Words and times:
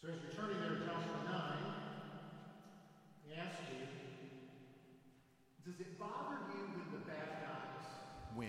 So 0.00 0.08
as 0.08 0.14
you're 0.22 0.32
turning 0.32 0.58
there 0.62 0.70
to 0.70 0.76
Joshua 0.76 1.20
9, 1.26 1.42
he 3.28 3.38
asks 3.38 3.58
you, 3.70 3.86
does 5.70 5.78
it 5.78 5.98
bother 5.98 6.38
you 6.54 6.64
when 6.72 6.90
the 6.90 7.04
bad 7.06 7.28
guys 7.42 7.86
win? 8.34 8.48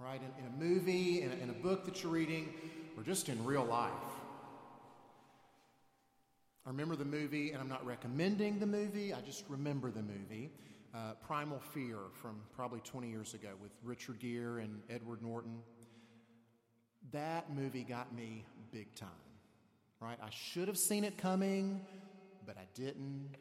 Right? 0.00 0.20
In, 0.20 0.44
in 0.44 0.52
a 0.52 0.56
movie, 0.56 1.22
in 1.22 1.30
a, 1.30 1.36
in 1.36 1.50
a 1.50 1.52
book 1.52 1.84
that 1.84 2.02
you're 2.02 2.10
reading, 2.10 2.52
or 2.96 3.04
just 3.04 3.28
in 3.28 3.44
real 3.44 3.64
life. 3.64 3.92
I 6.66 6.70
remember 6.70 6.96
the 6.96 7.04
movie, 7.04 7.52
and 7.52 7.60
I'm 7.60 7.68
not 7.68 7.86
recommending 7.86 8.58
the 8.58 8.66
movie, 8.66 9.14
I 9.14 9.20
just 9.20 9.44
remember 9.48 9.92
the 9.92 10.02
movie. 10.02 10.50
Uh, 10.92 11.12
Primal 11.24 11.60
Fear 11.72 11.98
from 12.20 12.40
probably 12.56 12.80
20 12.80 13.10
years 13.10 13.34
ago 13.34 13.50
with 13.62 13.70
Richard 13.84 14.18
Gere 14.18 14.60
and 14.64 14.80
Edward 14.90 15.22
Norton. 15.22 15.60
That 17.12 17.54
movie 17.54 17.84
got 17.84 18.14
me 18.14 18.44
big 18.72 18.94
time, 18.94 19.08
right? 20.00 20.18
I 20.22 20.30
should 20.30 20.68
have 20.68 20.78
seen 20.78 21.04
it 21.04 21.18
coming, 21.18 21.80
but 22.46 22.56
I 22.56 22.66
didn't. 22.74 23.36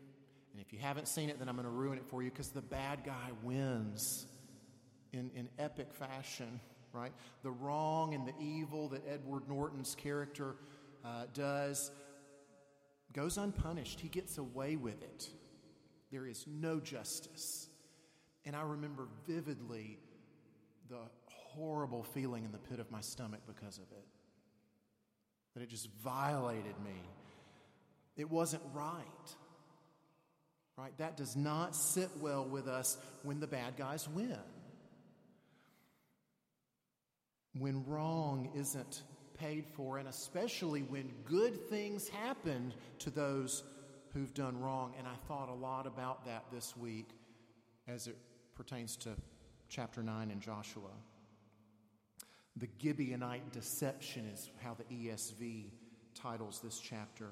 And 0.52 0.62
if 0.62 0.72
you 0.72 0.80
haven't 0.80 1.08
seen 1.08 1.30
it, 1.30 1.40
then 1.40 1.50
I'm 1.50 1.56
going 1.56 1.66
to 1.66 1.72
ruin 1.72 1.98
it 1.98 2.06
for 2.08 2.22
you 2.22 2.30
because 2.30 2.50
the 2.50 2.62
bad 2.62 3.04
guy 3.04 3.32
wins 3.42 4.28
in, 5.12 5.32
in 5.36 5.50
epic 5.58 5.94
fashion, 5.94 6.60
right? 6.92 7.14
The 7.42 7.52
wrong 7.52 8.14
and 8.14 8.28
the 8.28 8.34
evil 8.40 8.90
that 8.90 9.02
Edward 9.10 9.48
Norton's 9.48 9.96
character 9.96 10.56
uh, 11.04 11.26
does 11.34 11.92
goes 13.14 13.38
unpunished. 13.38 14.00
He 14.00 14.10
gets 14.10 14.38
away 14.38 14.76
with 14.76 15.02
it. 15.02 15.30
There 16.12 16.26
is 16.26 16.46
no 16.48 16.80
justice. 16.80 17.70
And 18.46 18.56
I 18.56 18.62
remember 18.62 19.08
vividly 19.28 20.00
the 20.94 21.34
horrible 21.56 22.04
feeling 22.04 22.46
in 22.46 22.52
the 22.52 22.60
pit 22.60 22.80
of 22.80 22.92
my 22.92 23.02
stomach 23.02 23.42
because 23.48 23.78
of 23.78 23.86
it. 23.92 24.06
That 25.54 25.64
it 25.64 25.70
just 25.70 25.90
violated 26.04 26.76
me. 26.84 27.02
It 28.16 28.30
wasn't 28.30 28.64
right. 28.74 29.36
Right? 30.78 30.96
That 30.98 31.18
does 31.18 31.36
not 31.36 31.76
sit 31.76 32.10
well 32.20 32.46
with 32.46 32.68
us 32.68 32.98
when 33.24 33.40
the 33.40 33.48
bad 33.48 33.76
guys 33.78 34.08
win. 34.08 34.38
When 37.58 37.86
wrong 37.86 38.50
isn't 38.56 39.04
paid 39.40 39.66
for, 39.76 39.98
and 39.98 40.08
especially 40.08 40.82
when 40.82 41.12
good 41.26 41.70
things 41.70 42.08
happen 42.10 42.74
to 43.00 43.10
those 43.10 43.64
who've 44.14 44.34
done 44.34 44.60
wrong. 44.60 44.94
And 44.98 45.08
I 45.08 45.16
thought 45.28 45.50
a 45.50 45.54
lot 45.54 45.86
about 45.88 46.26
that 46.26 46.46
this 46.52 46.76
week 46.78 47.10
as 47.88 48.08
it 48.08 48.18
pertains 48.56 48.96
to 48.98 49.10
chapter 49.74 50.04
9 50.04 50.30
in 50.30 50.40
Joshua. 50.40 50.92
The 52.58 52.68
Gibeonite 52.80 53.52
deception 53.52 54.30
is 54.32 54.52
how 54.62 54.76
the 54.76 54.84
ESV 54.84 55.72
titles 56.14 56.62
this 56.64 56.80
chapter. 56.80 57.30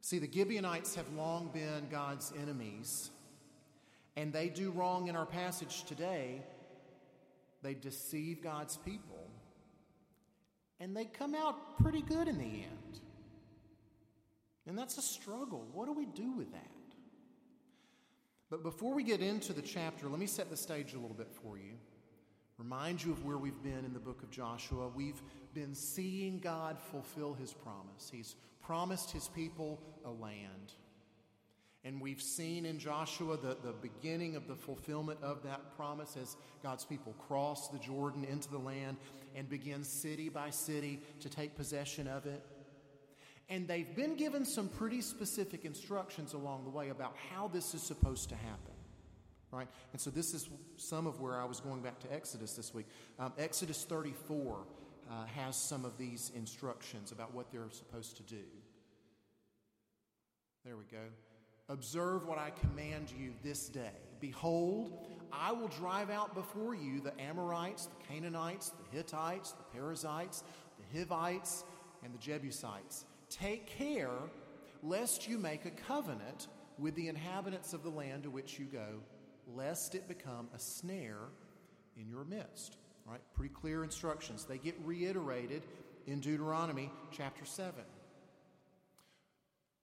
See, 0.00 0.18
the 0.18 0.30
Gibeonites 0.32 0.94
have 0.94 1.12
long 1.12 1.50
been 1.52 1.88
God's 1.90 2.32
enemies, 2.40 3.10
and 4.16 4.32
they 4.32 4.48
do 4.48 4.70
wrong 4.70 5.08
in 5.08 5.16
our 5.16 5.26
passage 5.26 5.84
today. 5.84 6.40
They 7.62 7.74
deceive 7.74 8.42
God's 8.42 8.78
people, 8.78 9.28
and 10.80 10.96
they 10.96 11.04
come 11.04 11.34
out 11.34 11.78
pretty 11.82 12.00
good 12.00 12.28
in 12.28 12.38
the 12.38 12.44
end. 12.44 13.00
And 14.66 14.78
that's 14.78 14.96
a 14.96 15.02
struggle. 15.02 15.66
What 15.74 15.84
do 15.84 15.92
we 15.92 16.06
do 16.06 16.32
with 16.32 16.50
that? 16.52 16.75
But 18.50 18.62
before 18.62 18.94
we 18.94 19.02
get 19.02 19.20
into 19.20 19.52
the 19.52 19.62
chapter, 19.62 20.08
let 20.08 20.18
me 20.18 20.26
set 20.26 20.50
the 20.50 20.56
stage 20.56 20.94
a 20.94 20.98
little 20.98 21.16
bit 21.16 21.32
for 21.42 21.58
you 21.58 21.72
remind 22.58 23.04
you 23.04 23.12
of 23.12 23.24
where 23.24 23.36
we've 23.36 23.62
been 23.62 23.84
in 23.84 23.92
the 23.92 24.00
book 24.00 24.22
of 24.22 24.30
Joshua. 24.30 24.88
We've 24.88 25.20
been 25.52 25.74
seeing 25.74 26.38
God 26.38 26.78
fulfill 26.90 27.34
his 27.34 27.52
promise. 27.52 28.10
He's 28.10 28.36
promised 28.62 29.10
his 29.10 29.28
people 29.28 29.80
a 30.04 30.10
land. 30.10 30.72
And 31.84 32.00
we've 32.00 32.20
seen 32.20 32.66
in 32.66 32.78
Joshua 32.78 33.36
the, 33.36 33.56
the 33.62 33.72
beginning 33.72 34.34
of 34.34 34.48
the 34.48 34.56
fulfillment 34.56 35.20
of 35.22 35.42
that 35.44 35.76
promise 35.76 36.16
as 36.20 36.36
God's 36.62 36.84
people 36.84 37.14
cross 37.28 37.68
the 37.68 37.78
Jordan 37.78 38.24
into 38.24 38.50
the 38.50 38.58
land 38.58 38.96
and 39.36 39.48
begin 39.48 39.84
city 39.84 40.28
by 40.28 40.50
city 40.50 41.00
to 41.20 41.28
take 41.28 41.56
possession 41.56 42.08
of 42.08 42.26
it. 42.26 42.42
And 43.48 43.68
they've 43.68 43.94
been 43.94 44.16
given 44.16 44.44
some 44.44 44.68
pretty 44.68 45.00
specific 45.00 45.64
instructions 45.64 46.32
along 46.32 46.64
the 46.64 46.70
way 46.70 46.88
about 46.88 47.14
how 47.30 47.48
this 47.48 47.74
is 47.74 47.82
supposed 47.82 48.28
to 48.30 48.34
happen 48.34 48.72
right? 49.52 49.68
And 49.92 50.00
so 50.00 50.10
this 50.10 50.34
is 50.34 50.48
some 50.76 51.06
of 51.06 51.20
where 51.20 51.40
I 51.40 51.44
was 51.44 51.60
going 51.60 51.80
back 51.80 51.98
to 52.00 52.12
Exodus 52.12 52.52
this 52.54 52.74
week. 52.74 52.86
Um, 53.18 53.32
Exodus 53.38 53.84
34 53.84 54.66
uh, 55.08 55.24
has 55.26 55.56
some 55.56 55.84
of 55.84 55.96
these 55.96 56.30
instructions 56.34 57.12
about 57.12 57.34
what 57.34 57.50
they're 57.50 57.70
supposed 57.70 58.16
to 58.18 58.22
do. 58.24 58.42
There 60.64 60.76
we 60.76 60.84
go. 60.90 61.04
Observe 61.68 62.26
what 62.26 62.38
I 62.38 62.50
command 62.50 63.12
you 63.18 63.32
this 63.42 63.68
day. 63.68 63.90
Behold, 64.20 65.08
I 65.32 65.52
will 65.52 65.68
drive 65.68 66.10
out 66.10 66.34
before 66.34 66.74
you 66.74 67.00
the 67.00 67.18
Amorites, 67.20 67.86
the 67.86 68.14
Canaanites, 68.14 68.70
the 68.70 68.96
Hittites, 68.96 69.52
the 69.52 69.64
Perizzites, 69.76 70.44
the 70.78 70.98
Hivites, 70.98 71.64
and 72.04 72.12
the 72.14 72.18
Jebusites. 72.18 73.04
Take 73.30 73.66
care 73.66 74.10
lest 74.82 75.28
you 75.28 75.38
make 75.38 75.64
a 75.64 75.70
covenant 75.70 76.48
with 76.78 76.94
the 76.94 77.08
inhabitants 77.08 77.72
of 77.72 77.82
the 77.82 77.90
land 77.90 78.24
to 78.24 78.30
which 78.30 78.58
you 78.58 78.66
go 78.66 79.00
lest 79.54 79.94
it 79.94 80.08
become 80.08 80.48
a 80.54 80.58
snare 80.58 81.28
in 81.96 82.08
your 82.08 82.24
midst. 82.24 82.76
Right? 83.06 83.20
Pretty 83.34 83.54
clear 83.54 83.84
instructions. 83.84 84.44
They 84.44 84.58
get 84.58 84.74
reiterated 84.84 85.62
in 86.06 86.20
Deuteronomy 86.20 86.90
chapter 87.12 87.44
7. 87.44 87.74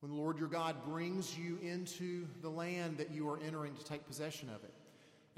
When 0.01 0.11
the 0.11 0.17
Lord 0.17 0.37
your 0.37 0.49
God 0.49 0.83
brings 0.85 1.37
you 1.37 1.57
into 1.61 2.27
the 2.41 2.49
land 2.49 2.97
that 2.97 3.11
you 3.11 3.29
are 3.29 3.39
entering 3.39 3.73
to 3.75 3.85
take 3.85 4.05
possession 4.05 4.49
of 4.49 4.61
it 4.65 4.73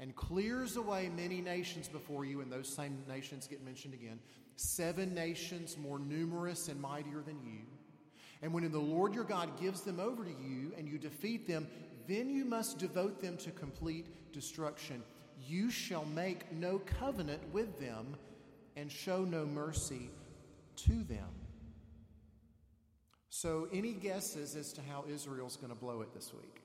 and 0.00 0.14
clears 0.16 0.76
away 0.76 1.08
many 1.16 1.40
nations 1.40 1.86
before 1.86 2.24
you, 2.24 2.40
and 2.40 2.50
those 2.50 2.68
same 2.68 2.98
nations 3.08 3.46
get 3.46 3.64
mentioned 3.64 3.94
again, 3.94 4.18
seven 4.56 5.14
nations 5.14 5.76
more 5.78 6.00
numerous 6.00 6.66
and 6.66 6.80
mightier 6.80 7.22
than 7.24 7.40
you. 7.44 7.60
And 8.42 8.52
when 8.52 8.70
the 8.70 8.78
Lord 8.78 9.14
your 9.14 9.24
God 9.24 9.60
gives 9.60 9.80
them 9.80 9.98
over 9.98 10.24
to 10.24 10.30
you 10.30 10.72
and 10.76 10.88
you 10.88 10.98
defeat 10.98 11.46
them, 11.46 11.66
then 12.06 12.30
you 12.30 12.44
must 12.44 12.78
devote 12.78 13.20
them 13.20 13.36
to 13.38 13.50
complete 13.50 14.32
destruction. 14.32 15.02
You 15.46 15.70
shall 15.70 16.04
make 16.04 16.52
no 16.52 16.78
covenant 16.78 17.42
with 17.52 17.80
them 17.80 18.16
and 18.76 18.90
show 18.90 19.24
no 19.24 19.46
mercy 19.46 20.10
to 20.76 21.02
them. 21.04 21.28
So, 23.28 23.68
any 23.72 23.92
guesses 23.92 24.56
as 24.56 24.72
to 24.74 24.80
how 24.82 25.04
Israel's 25.08 25.56
going 25.56 25.72
to 25.72 25.78
blow 25.78 26.00
it 26.00 26.14
this 26.14 26.32
week? 26.32 26.62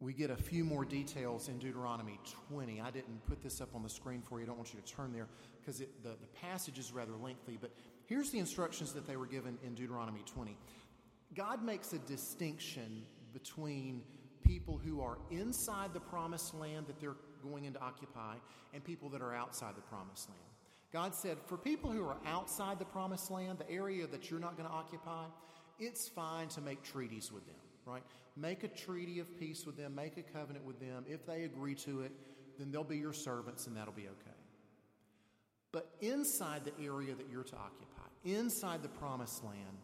We 0.00 0.14
get 0.14 0.30
a 0.30 0.36
few 0.36 0.64
more 0.64 0.84
details 0.86 1.48
in 1.48 1.58
Deuteronomy 1.58 2.18
20. 2.48 2.80
I 2.80 2.90
didn't 2.90 3.24
put 3.26 3.42
this 3.42 3.60
up 3.60 3.74
on 3.74 3.82
the 3.82 3.88
screen 3.88 4.22
for 4.22 4.38
you. 4.38 4.44
I 4.44 4.48
don't 4.48 4.56
want 4.56 4.72
you 4.72 4.80
to 4.80 4.86
turn 4.86 5.12
there 5.12 5.28
because 5.60 5.80
the, 5.80 5.86
the 6.02 6.26
passage 6.40 6.78
is 6.78 6.90
rather 6.90 7.12
lengthy. 7.16 7.58
But 7.60 7.70
here's 8.06 8.30
the 8.30 8.38
instructions 8.38 8.94
that 8.94 9.06
they 9.06 9.16
were 9.16 9.26
given 9.26 9.58
in 9.62 9.74
Deuteronomy 9.74 10.22
20. 10.24 10.56
God 11.34 11.62
makes 11.62 11.92
a 11.92 11.98
distinction 11.98 13.02
between 13.32 14.02
people 14.42 14.80
who 14.82 15.00
are 15.02 15.18
inside 15.30 15.92
the 15.92 16.00
promised 16.00 16.54
land 16.54 16.86
that 16.86 16.98
they're 16.98 17.16
going 17.42 17.64
in 17.64 17.74
to 17.74 17.80
occupy 17.80 18.36
and 18.72 18.82
people 18.82 19.08
that 19.10 19.22
are 19.22 19.34
outside 19.34 19.76
the 19.76 19.82
promised 19.82 20.28
land. 20.28 20.40
God 20.92 21.14
said, 21.14 21.38
for 21.46 21.56
people 21.56 21.90
who 21.90 22.04
are 22.04 22.16
outside 22.26 22.78
the 22.78 22.84
promised 22.84 23.30
land, 23.30 23.58
the 23.58 23.70
area 23.70 24.06
that 24.06 24.30
you're 24.30 24.40
not 24.40 24.56
going 24.56 24.68
to 24.68 24.74
occupy, 24.74 25.24
it's 25.78 26.08
fine 26.08 26.48
to 26.48 26.60
make 26.60 26.82
treaties 26.82 27.30
with 27.30 27.46
them, 27.46 27.54
right? 27.90 28.02
Make 28.36 28.64
a 28.64 28.68
treaty 28.68 29.18
of 29.18 29.38
peace 29.38 29.66
with 29.66 29.76
them, 29.76 29.94
make 29.94 30.16
a 30.16 30.22
covenant 30.22 30.64
with 30.64 30.80
them. 30.80 31.04
If 31.08 31.26
they 31.26 31.44
agree 31.44 31.74
to 31.76 32.02
it, 32.02 32.12
then 32.58 32.70
they'll 32.70 32.84
be 32.84 32.98
your 32.98 33.12
servants 33.12 33.66
and 33.66 33.76
that'll 33.76 33.92
be 33.92 34.06
okay. 34.06 34.36
But 35.72 35.90
inside 36.00 36.64
the 36.64 36.84
area 36.84 37.14
that 37.14 37.26
you're 37.30 37.44
to 37.44 37.56
occupy, 37.56 38.08
inside 38.24 38.82
the 38.82 38.88
promised 38.88 39.44
land, 39.44 39.78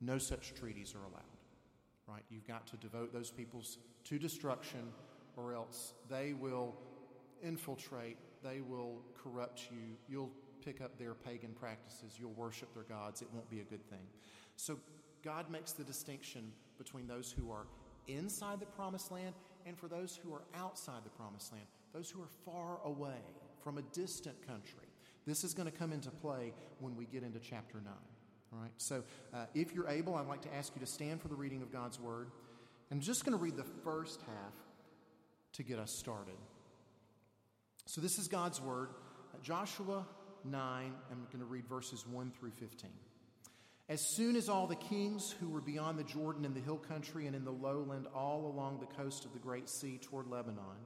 no 0.00 0.18
such 0.18 0.54
treaties 0.54 0.94
are 0.94 1.04
allowed. 1.04 1.22
Right? 2.06 2.22
You've 2.30 2.46
got 2.46 2.66
to 2.68 2.76
devote 2.76 3.12
those 3.12 3.30
peoples 3.30 3.78
to 4.04 4.18
destruction, 4.18 4.92
or 5.36 5.54
else 5.54 5.94
they 6.10 6.34
will 6.34 6.74
infiltrate, 7.42 8.18
they 8.42 8.60
will 8.60 9.00
corrupt 9.22 9.68
you, 9.70 9.96
you'll 10.08 10.30
pick 10.64 10.80
up 10.80 10.98
their 10.98 11.14
pagan 11.14 11.52
practices, 11.58 12.14
you'll 12.18 12.32
worship 12.32 12.72
their 12.74 12.84
gods, 12.84 13.22
it 13.22 13.28
won't 13.32 13.48
be 13.50 13.60
a 13.60 13.64
good 13.64 13.88
thing. 13.88 14.06
So 14.56 14.78
God 15.22 15.50
makes 15.50 15.72
the 15.72 15.84
distinction 15.84 16.52
between 16.78 17.06
those 17.06 17.32
who 17.32 17.50
are 17.50 17.66
inside 18.08 18.60
the 18.60 18.66
promised 18.66 19.10
land 19.10 19.34
and 19.66 19.78
for 19.78 19.88
those 19.88 20.18
who 20.22 20.32
are 20.32 20.42
outside 20.54 21.04
the 21.04 21.10
promised 21.10 21.52
land, 21.52 21.64
those 21.92 22.10
who 22.10 22.20
are 22.20 22.28
far 22.44 22.78
away 22.84 23.20
from 23.62 23.78
a 23.78 23.82
distant 23.82 24.46
country. 24.46 24.88
This 25.26 25.42
is 25.42 25.54
going 25.54 25.70
to 25.70 25.76
come 25.76 25.92
into 25.92 26.10
play 26.10 26.52
when 26.80 26.96
we 26.96 27.06
get 27.06 27.22
into 27.22 27.38
chapter 27.38 27.78
9. 27.82 27.92
All 28.52 28.60
right, 28.60 28.70
so 28.76 29.02
uh, 29.32 29.46
if 29.54 29.74
you're 29.74 29.88
able, 29.88 30.14
I'd 30.14 30.28
like 30.28 30.42
to 30.42 30.54
ask 30.54 30.72
you 30.76 30.80
to 30.80 30.86
stand 30.86 31.20
for 31.20 31.28
the 31.28 31.34
reading 31.34 31.62
of 31.62 31.72
God's 31.72 31.98
Word. 31.98 32.28
I'm 32.90 33.00
just 33.00 33.24
going 33.24 33.36
to 33.36 33.42
read 33.42 33.56
the 33.56 33.64
first 33.82 34.20
half 34.20 34.52
to 35.54 35.62
get 35.62 35.78
us 35.78 35.90
started. 35.90 36.36
So, 37.86 38.00
this 38.00 38.18
is 38.18 38.28
God's 38.28 38.60
Word. 38.60 38.90
Uh, 39.32 39.38
Joshua 39.42 40.06
9, 40.44 40.92
I'm 41.10 41.26
going 41.32 41.40
to 41.40 41.44
read 41.44 41.66
verses 41.66 42.06
1 42.06 42.32
through 42.38 42.52
15. 42.52 42.90
As 43.88 44.00
soon 44.16 44.34
as 44.34 44.48
all 44.48 44.66
the 44.66 44.76
kings 44.76 45.30
who 45.38 45.48
were 45.48 45.60
beyond 45.60 45.98
the 45.98 46.04
Jordan 46.04 46.46
in 46.46 46.54
the 46.54 46.60
hill 46.60 46.78
country 46.78 47.26
and 47.26 47.36
in 47.36 47.44
the 47.44 47.50
lowland, 47.50 48.06
all 48.14 48.46
along 48.46 48.80
the 48.80 49.02
coast 49.02 49.26
of 49.26 49.32
the 49.34 49.38
great 49.38 49.68
sea 49.68 49.98
toward 49.98 50.26
Lebanon, 50.26 50.78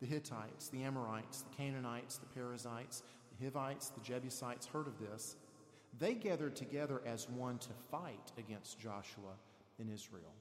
the 0.00 0.06
Hittites, 0.06 0.68
the 0.70 0.82
Amorites, 0.82 1.42
the 1.42 1.54
Canaanites, 1.56 2.16
the 2.16 2.26
Perizzites, 2.26 3.02
the 3.36 3.44
Hivites, 3.44 3.90
the 3.90 4.00
Jebusites 4.00 4.66
heard 4.66 4.86
of 4.86 4.98
this, 4.98 5.36
they 5.98 6.14
gathered 6.14 6.56
together 6.56 7.02
as 7.04 7.28
one 7.28 7.58
to 7.58 7.70
fight 7.90 8.32
against 8.38 8.80
Joshua 8.80 9.34
in 9.78 9.90
Israel. 9.90 10.34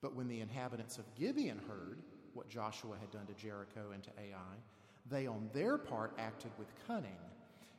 But 0.00 0.16
when 0.16 0.28
the 0.28 0.40
inhabitants 0.40 0.98
of 0.98 1.14
Gibeon 1.14 1.60
heard 1.68 1.98
what 2.34 2.48
Joshua 2.48 2.96
had 2.98 3.10
done 3.10 3.26
to 3.26 3.34
Jericho 3.34 3.90
and 3.92 4.02
to 4.02 4.10
Ai, 4.18 4.56
they 5.08 5.26
on 5.26 5.48
their 5.52 5.78
part 5.78 6.14
acted 6.18 6.50
with 6.58 6.68
cunning 6.86 7.18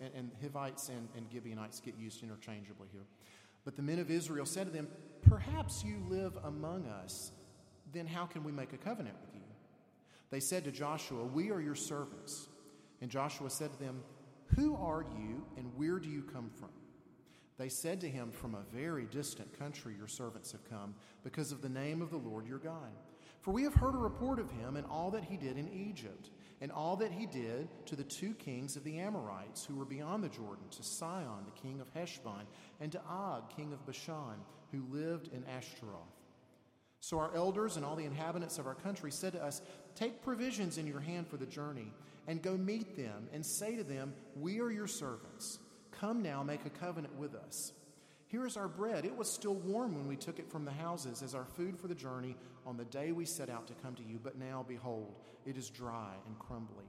and, 0.00 0.10
and 0.14 0.30
Hivites 0.40 0.88
and, 0.88 1.08
and 1.16 1.26
Gibeonites 1.32 1.80
get 1.80 1.96
used 1.98 2.22
interchangeably 2.22 2.88
here. 2.92 3.04
But 3.64 3.76
the 3.76 3.82
men 3.82 3.98
of 3.98 4.10
Israel 4.10 4.46
said 4.46 4.66
to 4.66 4.72
them, 4.72 4.88
Perhaps 5.22 5.84
you 5.84 6.02
live 6.08 6.36
among 6.44 6.86
us, 6.86 7.32
then 7.92 8.06
how 8.06 8.26
can 8.26 8.44
we 8.44 8.52
make 8.52 8.72
a 8.72 8.76
covenant 8.76 9.16
with 9.24 9.34
you? 9.34 9.40
They 10.30 10.40
said 10.40 10.64
to 10.64 10.72
Joshua, 10.72 11.24
We 11.24 11.50
are 11.50 11.60
your 11.60 11.74
servants. 11.74 12.48
And 13.00 13.10
Joshua 13.10 13.50
said 13.50 13.72
to 13.72 13.78
them, 13.78 14.02
Who 14.56 14.76
are 14.76 15.04
you, 15.18 15.46
and 15.56 15.70
where 15.76 15.98
do 15.98 16.08
you 16.08 16.22
come 16.22 16.50
from? 16.50 16.70
They 17.56 17.68
said 17.68 18.00
to 18.00 18.08
him, 18.08 18.30
From 18.30 18.54
a 18.54 18.76
very 18.76 19.06
distant 19.06 19.58
country 19.58 19.94
your 19.96 20.08
servants 20.08 20.52
have 20.52 20.68
come, 20.68 20.94
because 21.22 21.52
of 21.52 21.62
the 21.62 21.68
name 21.68 22.02
of 22.02 22.10
the 22.10 22.16
Lord 22.16 22.46
your 22.46 22.58
God. 22.58 22.92
For 23.40 23.52
we 23.52 23.62
have 23.62 23.74
heard 23.74 23.94
a 23.94 23.98
report 23.98 24.38
of 24.38 24.50
him 24.50 24.76
and 24.76 24.86
all 24.86 25.10
that 25.10 25.24
he 25.24 25.36
did 25.36 25.58
in 25.58 25.68
Egypt 25.68 26.30
and 26.64 26.72
all 26.72 26.96
that 26.96 27.12
he 27.12 27.26
did 27.26 27.68
to 27.84 27.94
the 27.94 28.02
two 28.02 28.32
kings 28.32 28.74
of 28.74 28.84
the 28.84 28.98
Amorites 28.98 29.66
who 29.66 29.76
were 29.76 29.84
beyond 29.84 30.24
the 30.24 30.30
Jordan, 30.30 30.64
to 30.70 30.82
Sihon, 30.82 31.44
the 31.44 31.60
king 31.60 31.78
of 31.78 31.92
Heshbon, 31.92 32.46
and 32.80 32.90
to 32.90 33.02
Og, 33.06 33.54
king 33.54 33.74
of 33.74 33.84
Bashan, 33.84 34.40
who 34.72 34.82
lived 34.90 35.28
in 35.34 35.44
Ashtaroth. 35.44 36.22
So 37.00 37.18
our 37.18 37.36
elders 37.36 37.76
and 37.76 37.84
all 37.84 37.96
the 37.96 38.06
inhabitants 38.06 38.58
of 38.58 38.66
our 38.66 38.74
country 38.74 39.10
said 39.10 39.34
to 39.34 39.44
us, 39.44 39.60
Take 39.94 40.22
provisions 40.22 40.78
in 40.78 40.86
your 40.86 41.00
hand 41.00 41.28
for 41.28 41.36
the 41.36 41.44
journey, 41.44 41.92
and 42.26 42.40
go 42.40 42.56
meet 42.56 42.96
them, 42.96 43.28
and 43.34 43.44
say 43.44 43.76
to 43.76 43.84
them, 43.84 44.14
We 44.34 44.58
are 44.60 44.70
your 44.70 44.86
servants. 44.86 45.58
Come 45.90 46.22
now, 46.22 46.42
make 46.42 46.64
a 46.64 46.70
covenant 46.70 47.14
with 47.16 47.34
us. 47.34 47.74
Here 48.34 48.46
is 48.46 48.56
our 48.56 48.66
bread. 48.66 49.04
It 49.04 49.16
was 49.16 49.30
still 49.30 49.54
warm 49.54 49.94
when 49.94 50.08
we 50.08 50.16
took 50.16 50.40
it 50.40 50.50
from 50.50 50.64
the 50.64 50.72
houses 50.72 51.22
as 51.22 51.36
our 51.36 51.44
food 51.44 51.78
for 51.78 51.86
the 51.86 51.94
journey 51.94 52.34
on 52.66 52.76
the 52.76 52.84
day 52.86 53.12
we 53.12 53.24
set 53.24 53.48
out 53.48 53.68
to 53.68 53.74
come 53.74 53.94
to 53.94 54.02
you, 54.02 54.18
but 54.20 54.36
now, 54.36 54.64
behold, 54.66 55.14
it 55.46 55.56
is 55.56 55.70
dry 55.70 56.14
and 56.26 56.36
crumbly. 56.40 56.86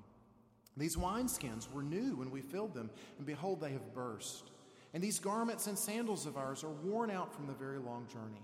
These 0.75 0.97
wineskins 0.97 1.71
were 1.71 1.83
new 1.83 2.15
when 2.15 2.31
we 2.31 2.41
filled 2.41 2.73
them, 2.73 2.89
and 3.19 3.27
behold, 3.27 3.61
they 3.61 3.73
have 3.73 3.93
burst. 3.93 4.53
And 4.95 5.03
these 5.03 5.19
garments 5.19 5.67
and 5.67 5.77
sandals 5.77 6.25
of 6.25 6.35
ours 6.35 6.63
are 6.63 6.71
worn 6.71 7.11
out 7.11 7.31
from 7.31 7.45
the 7.45 7.53
very 7.53 7.77
long 7.77 8.07
journey. 8.11 8.41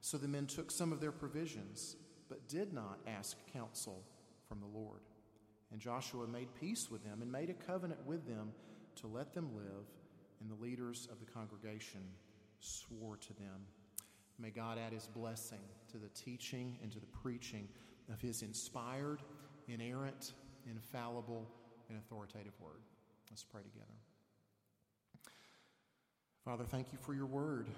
So 0.00 0.16
the 0.16 0.28
men 0.28 0.46
took 0.46 0.70
some 0.70 0.92
of 0.92 1.00
their 1.00 1.10
provisions, 1.10 1.96
but 2.28 2.46
did 2.46 2.72
not 2.72 3.00
ask 3.08 3.38
counsel 3.52 4.04
from 4.48 4.60
the 4.60 4.78
Lord. 4.78 5.00
And 5.72 5.80
Joshua 5.80 6.28
made 6.28 6.54
peace 6.54 6.92
with 6.92 7.02
them 7.02 7.22
and 7.22 7.32
made 7.32 7.50
a 7.50 7.54
covenant 7.54 8.06
with 8.06 8.24
them 8.28 8.52
to 9.00 9.08
let 9.08 9.34
them 9.34 9.50
live, 9.56 9.84
and 10.40 10.50
the 10.50 10.62
leaders 10.62 11.08
of 11.10 11.18
the 11.20 11.26
congregation 11.26 12.00
swore 12.60 13.16
to 13.16 13.34
them. 13.34 13.66
May 14.38 14.50
God 14.50 14.78
add 14.78 14.92
his 14.92 15.06
blessing 15.06 15.60
to 15.92 15.98
the 15.98 16.08
teaching 16.08 16.78
and 16.82 16.90
to 16.92 17.00
the 17.00 17.06
preaching 17.06 17.68
of 18.12 18.20
his 18.20 18.42
inspired, 18.42 19.20
inerrant, 19.68 20.32
infallible, 20.68 21.46
and 21.88 21.98
authoritative 21.98 22.52
word. 22.60 22.80
Let's 23.30 23.44
pray 23.44 23.62
together. 23.62 23.86
Father, 26.44 26.64
thank 26.64 26.92
you 26.92 26.98
for 27.00 27.14
your 27.14 27.26
word. 27.26 27.68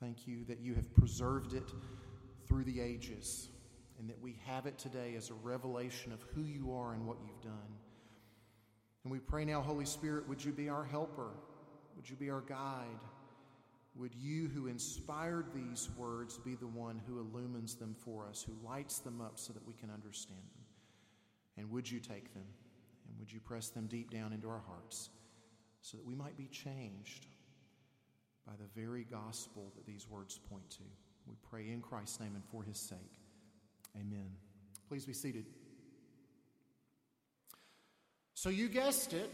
Thank 0.00 0.26
you 0.26 0.44
that 0.44 0.60
you 0.60 0.74
have 0.74 0.92
preserved 0.92 1.54
it 1.54 1.70
through 2.46 2.64
the 2.64 2.80
ages 2.80 3.48
and 3.98 4.08
that 4.10 4.20
we 4.20 4.36
have 4.44 4.66
it 4.66 4.76
today 4.76 5.14
as 5.16 5.30
a 5.30 5.34
revelation 5.34 6.12
of 6.12 6.20
who 6.34 6.42
you 6.42 6.74
are 6.74 6.94
and 6.94 7.06
what 7.06 7.16
you've 7.24 7.40
done. 7.40 7.78
And 9.04 9.12
we 9.12 9.18
pray 9.18 9.44
now, 9.44 9.60
Holy 9.60 9.84
Spirit, 9.84 10.26
would 10.28 10.42
you 10.42 10.52
be 10.52 10.68
our 10.68 10.84
helper? 10.84 11.30
Would 11.96 12.08
you 12.08 12.16
be 12.16 12.30
our 12.30 12.40
guide? 12.40 13.00
Would 13.96 14.14
you, 14.14 14.48
who 14.48 14.66
inspired 14.66 15.46
these 15.54 15.88
words, 15.96 16.38
be 16.38 16.54
the 16.54 16.66
one 16.66 17.00
who 17.06 17.20
illumines 17.20 17.74
them 17.74 17.94
for 17.96 18.26
us, 18.26 18.42
who 18.42 18.54
lights 18.66 18.98
them 18.98 19.20
up 19.20 19.38
so 19.38 19.52
that 19.52 19.64
we 19.66 19.74
can 19.74 19.90
understand 19.90 20.40
them? 20.40 20.64
And 21.56 21.70
would 21.70 21.88
you 21.88 22.00
take 22.00 22.32
them 22.34 22.46
and 23.08 23.18
would 23.18 23.32
you 23.32 23.38
press 23.40 23.68
them 23.68 23.86
deep 23.86 24.10
down 24.10 24.32
into 24.32 24.48
our 24.48 24.62
hearts 24.66 25.10
so 25.82 25.96
that 25.96 26.04
we 26.04 26.14
might 26.14 26.36
be 26.36 26.46
changed 26.46 27.26
by 28.46 28.54
the 28.58 28.80
very 28.80 29.04
gospel 29.04 29.70
that 29.76 29.86
these 29.86 30.08
words 30.08 30.40
point 30.50 30.68
to? 30.70 30.82
We 31.28 31.36
pray 31.48 31.70
in 31.70 31.80
Christ's 31.80 32.20
name 32.20 32.32
and 32.34 32.44
for 32.44 32.64
his 32.64 32.78
sake. 32.78 33.20
Amen. 33.96 34.30
Please 34.88 35.06
be 35.06 35.12
seated. 35.12 35.46
So, 38.44 38.50
you 38.50 38.68
guessed 38.68 39.14
it. 39.14 39.30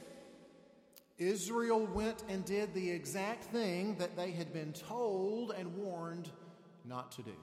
Israel 1.19 1.85
went 1.85 2.23
and 2.29 2.45
did 2.45 2.73
the 2.75 2.91
exact 2.91 3.43
thing 3.43 3.97
that 3.97 4.15
they 4.15 4.31
had 4.31 4.53
been 4.53 4.73
told 4.73 5.51
and 5.51 5.77
warned 5.77 6.29
not 6.85 7.11
to 7.17 7.23
do. 7.23 7.35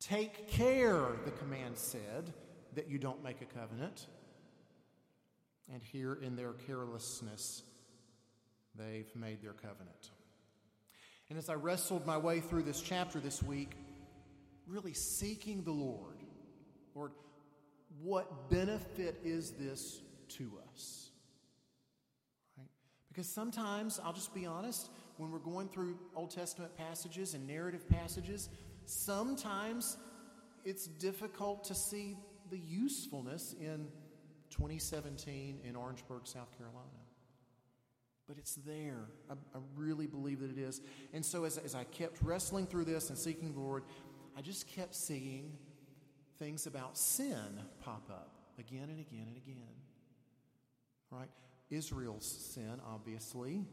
Take 0.00 0.48
care, 0.48 1.08
the 1.26 1.32
command 1.32 1.76
said, 1.76 2.32
that 2.76 2.88
you 2.88 2.98
don't 2.98 3.22
make 3.22 3.42
a 3.42 3.44
covenant. 3.44 4.06
And 5.70 5.82
here, 5.82 6.14
in 6.14 6.34
their 6.34 6.54
carelessness, 6.54 7.62
they've 8.74 9.14
made 9.14 9.42
their 9.42 9.52
covenant. 9.52 10.12
And 11.28 11.38
as 11.38 11.50
I 11.50 11.56
wrestled 11.56 12.06
my 12.06 12.16
way 12.16 12.40
through 12.40 12.62
this 12.62 12.80
chapter 12.80 13.20
this 13.20 13.42
week, 13.42 13.76
really 14.66 14.94
seeking 14.94 15.62
the 15.62 15.72
Lord, 15.72 16.22
Lord, 16.94 17.12
what 18.02 18.50
benefit 18.50 19.20
is 19.24 19.52
this 19.52 20.00
to 20.28 20.52
us? 20.72 21.10
Because 23.08 23.28
sometimes, 23.28 24.00
I'll 24.04 24.12
just 24.12 24.34
be 24.34 24.46
honest, 24.46 24.90
when 25.16 25.32
we're 25.32 25.38
going 25.40 25.68
through 25.68 25.98
Old 26.14 26.30
Testament 26.30 26.76
passages 26.76 27.34
and 27.34 27.46
narrative 27.46 27.88
passages, 27.88 28.48
sometimes 28.84 29.96
it's 30.64 30.86
difficult 30.86 31.64
to 31.64 31.74
see 31.74 32.16
the 32.50 32.58
usefulness 32.58 33.54
in 33.60 33.88
2017 34.50 35.60
in 35.64 35.76
Orangeburg, 35.76 36.26
South 36.26 36.56
Carolina. 36.56 36.86
But 38.28 38.38
it's 38.38 38.54
there. 38.56 39.08
I, 39.30 39.32
I 39.32 39.60
really 39.74 40.06
believe 40.06 40.40
that 40.40 40.50
it 40.50 40.58
is. 40.58 40.80
And 41.12 41.24
so, 41.24 41.44
as, 41.44 41.58
as 41.58 41.74
I 41.74 41.84
kept 41.84 42.22
wrestling 42.22 42.66
through 42.66 42.84
this 42.84 43.08
and 43.08 43.18
seeking 43.18 43.54
the 43.54 43.60
Lord, 43.60 43.84
I 44.36 44.42
just 44.42 44.68
kept 44.68 44.94
seeing 44.94 45.52
things 46.38 46.66
about 46.66 46.96
sin 46.96 47.60
pop 47.80 48.08
up 48.10 48.32
again 48.58 48.88
and 48.90 49.00
again 49.00 49.26
and 49.26 49.36
again. 49.36 49.74
Right? 51.10 51.28
Israel's 51.70 52.26
sin, 52.26 52.80
obviously, 52.86 53.64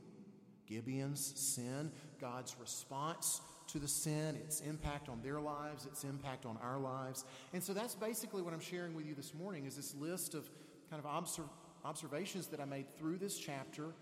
Gibeon's 0.67 1.39
sin, 1.39 1.91
God's 2.19 2.55
response 2.59 3.41
to 3.67 3.79
the 3.79 3.87
sin, 3.87 4.35
its 4.35 4.61
impact 4.61 5.09
on 5.09 5.21
their 5.21 5.39
lives, 5.39 5.85
its 5.85 6.03
impact 6.03 6.45
on 6.45 6.57
our 6.61 6.79
lives. 6.79 7.25
And 7.53 7.63
so 7.63 7.73
that's 7.73 7.95
basically 7.95 8.41
what 8.41 8.53
I'm 8.53 8.59
sharing 8.59 8.93
with 8.93 9.05
you 9.05 9.15
this 9.15 9.33
morning 9.33 9.65
is 9.65 9.75
this 9.75 9.95
list 9.95 10.33
of 10.33 10.49
kind 10.89 11.03
of 11.03 11.09
observ- 11.11 11.49
observations 11.83 12.47
that 12.47 12.59
I 12.59 12.65
made 12.65 12.85
through 12.97 13.17
this 13.17 13.37
chapter 13.37 13.93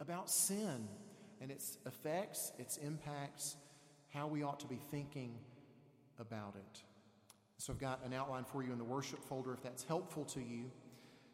about 0.00 0.30
sin 0.30 0.88
and 1.40 1.50
its 1.50 1.78
effects, 1.86 2.52
its 2.58 2.76
impacts, 2.78 3.56
how 4.08 4.26
we 4.26 4.42
ought 4.42 4.60
to 4.60 4.66
be 4.66 4.78
thinking 4.90 5.34
about 6.18 6.54
it. 6.56 6.82
So 7.60 7.74
I've 7.74 7.78
got 7.78 8.00
an 8.06 8.14
outline 8.14 8.44
for 8.44 8.62
you 8.62 8.72
in 8.72 8.78
the 8.78 8.84
worship 8.84 9.22
folder 9.22 9.52
if 9.52 9.62
that's 9.62 9.84
helpful 9.84 10.24
to 10.26 10.40
you. 10.40 10.70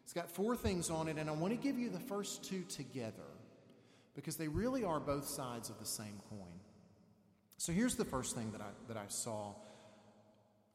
It's 0.03 0.11
got 0.11 0.29
four 0.29 0.57
things 0.57 0.89
on 0.89 1.07
it, 1.07 1.17
and 1.17 1.29
I 1.29 1.33
want 1.33 1.53
to 1.53 1.57
give 1.57 1.79
you 1.79 1.89
the 1.89 2.01
first 2.01 2.43
two 2.43 2.63
together 2.63 3.31
because 4.13 4.35
they 4.35 4.49
really 4.49 4.83
are 4.83 4.99
both 4.99 5.25
sides 5.25 5.69
of 5.69 5.79
the 5.79 5.85
same 5.85 6.19
coin. 6.29 6.59
So 7.55 7.71
here's 7.71 7.95
the 7.95 8.03
first 8.03 8.35
thing 8.35 8.51
that 8.51 8.59
I, 8.59 8.69
that 8.89 8.97
I 8.97 9.05
saw 9.07 9.53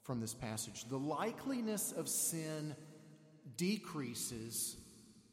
from 0.05 0.21
this 0.21 0.33
passage 0.33 0.89
the 0.89 0.99
likeliness 0.99 1.93
of 1.93 2.09
sin 2.09 2.75
decreases 3.59 4.79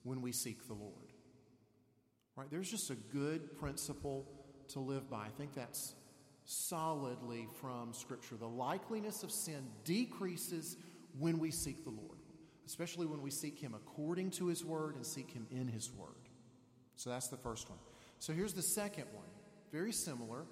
when 0.03 0.21
we 0.21 0.33
seek 0.33 0.67
the 0.67 0.73
Lord. 0.73 1.13
Right? 2.35 2.47
There's 2.51 2.69
just 2.69 2.89
a 2.89 2.95
good 2.95 3.57
principle 3.57 4.25
to 4.69 4.81
live 4.81 5.09
by. 5.09 5.27
I 5.27 5.29
think 5.37 5.53
that's 5.53 5.93
solidly 6.49 7.47
from 7.61 7.93
Scripture. 7.93 8.35
The 8.35 8.47
likeliness 8.47 9.23
of 9.23 9.31
sin 9.31 9.67
decreases 9.85 10.77
when 11.19 11.37
we 11.37 11.51
seek 11.51 11.83
the 11.83 11.91
Lord, 11.91 12.17
especially 12.65 13.05
when 13.05 13.21
we 13.21 13.29
seek 13.29 13.59
Him 13.59 13.75
according 13.75 14.31
to 14.31 14.47
His 14.47 14.65
Word 14.65 14.95
and 14.95 15.05
seek 15.05 15.29
Him 15.29 15.45
in 15.51 15.67
His 15.67 15.91
Word. 15.91 16.09
So 16.95 17.11
that's 17.11 17.27
the 17.27 17.37
first 17.37 17.69
one. 17.69 17.77
So 18.17 18.33
here's 18.33 18.53
the 18.53 18.63
second 18.63 19.05
one. 19.13 19.27
Very 19.71 19.91
similar. 19.91 20.45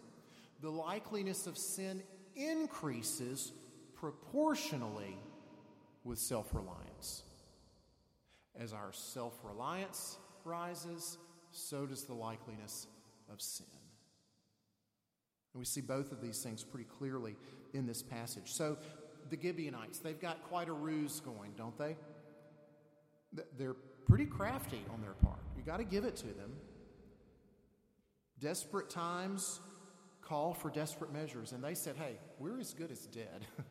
The 0.61 0.71
likeliness 0.71 1.47
of 1.47 1.57
sin 1.57 2.03
increases 2.35 3.51
proportionally 3.95 5.17
with 6.03 6.19
self 6.19 6.53
reliance. 6.53 7.23
As 8.55 8.71
our 8.71 8.93
self 8.93 9.39
reliance 9.43 10.17
rises, 10.45 11.17
so 11.51 11.87
does 11.87 12.03
the 12.03 12.13
likeliness 12.13 12.85
of 13.31 13.41
sin. 13.41 13.65
And 15.57 15.61
we 15.63 15.65
see 15.65 15.81
both 15.81 16.11
of 16.11 16.21
these 16.21 16.43
things 16.43 16.63
pretty 16.63 16.85
clearly 16.99 17.35
in 17.73 17.87
this 17.87 18.03
passage. 18.03 18.53
So 18.53 18.77
the 19.31 19.39
Gibeonites, 19.41 19.97
they've 19.97 20.21
got 20.21 20.43
quite 20.43 20.69
a 20.69 20.71
ruse 20.71 21.19
going, 21.19 21.53
don't 21.57 21.75
they? 21.79 21.95
They're 23.57 23.75
pretty 24.05 24.27
crafty 24.27 24.85
on 24.93 25.01
their 25.01 25.13
part. 25.13 25.39
You 25.57 25.63
got 25.63 25.77
to 25.77 25.83
give 25.83 26.03
it 26.05 26.15
to 26.17 26.27
them. 26.27 26.53
Desperate 28.39 28.91
times 28.91 29.59
call 30.21 30.53
for 30.53 30.69
desperate 30.69 31.11
measures, 31.11 31.53
and 31.53 31.63
they 31.63 31.73
said, 31.73 31.95
hey, 31.95 32.19
we're 32.37 32.59
as 32.59 32.75
good 32.75 32.91
as 32.91 33.07
dead. 33.07 33.47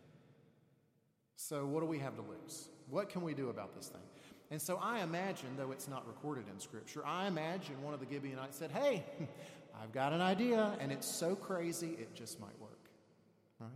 so 1.37 1.67
what 1.67 1.79
do 1.79 1.87
we 1.87 2.01
have 2.01 2.17
to 2.17 2.23
lose? 2.23 2.69
What 2.91 3.11
can 3.11 3.23
we 3.23 3.33
do 3.33 3.49
about 3.49 3.77
this 3.77 3.87
thing? 3.87 4.03
And 4.51 4.63
so 4.63 4.79
I 4.83 5.03
imagine, 5.03 5.51
though 5.57 5.73
it's 5.73 5.89
not 5.89 6.07
recorded 6.07 6.47
in 6.53 6.61
Scripture, 6.61 7.05
I 7.05 7.27
imagine 7.27 7.83
one 7.83 7.95
of 7.95 8.01
the 8.01 8.07
Gibeonites 8.11 8.57
said, 8.57 8.71
Hey, 8.71 9.05
I've 9.81 9.93
got 9.93 10.13
an 10.13 10.21
idea, 10.21 10.77
and 10.81 10.91
it's 10.91 11.07
so 11.07 11.35
crazy, 11.35 11.97
it 11.99 12.15
just 12.15 12.41
might 12.41 12.59
work. 12.61 12.89
Right? 13.61 13.71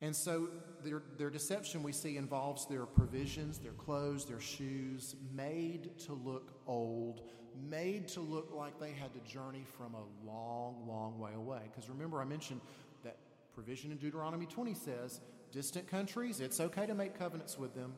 And 0.00 0.14
so 0.14 0.48
their, 0.84 1.02
their 1.16 1.30
deception 1.30 1.82
we 1.82 1.92
see 1.92 2.16
involves 2.16 2.66
their 2.66 2.86
provisions, 2.86 3.58
their 3.58 3.72
clothes, 3.72 4.24
their 4.24 4.40
shoes, 4.40 5.14
made 5.32 5.96
to 6.00 6.12
look 6.12 6.60
old, 6.66 7.22
made 7.70 8.08
to 8.08 8.20
look 8.20 8.52
like 8.52 8.80
they 8.80 8.90
had 8.90 9.12
to 9.14 9.32
journey 9.32 9.64
from 9.76 9.94
a 9.94 10.26
long, 10.26 10.84
long 10.88 11.18
way 11.18 11.34
away. 11.34 11.60
Because 11.70 11.88
remember, 11.88 12.20
I 12.20 12.24
mentioned 12.24 12.60
that 13.04 13.16
provision 13.54 13.92
in 13.92 13.98
Deuteronomy 13.98 14.46
20 14.46 14.74
says, 14.74 15.20
distant 15.52 15.86
countries, 15.86 16.40
it's 16.40 16.58
okay 16.58 16.86
to 16.86 16.94
make 16.94 17.16
covenants 17.16 17.56
with 17.56 17.74
them, 17.74 17.94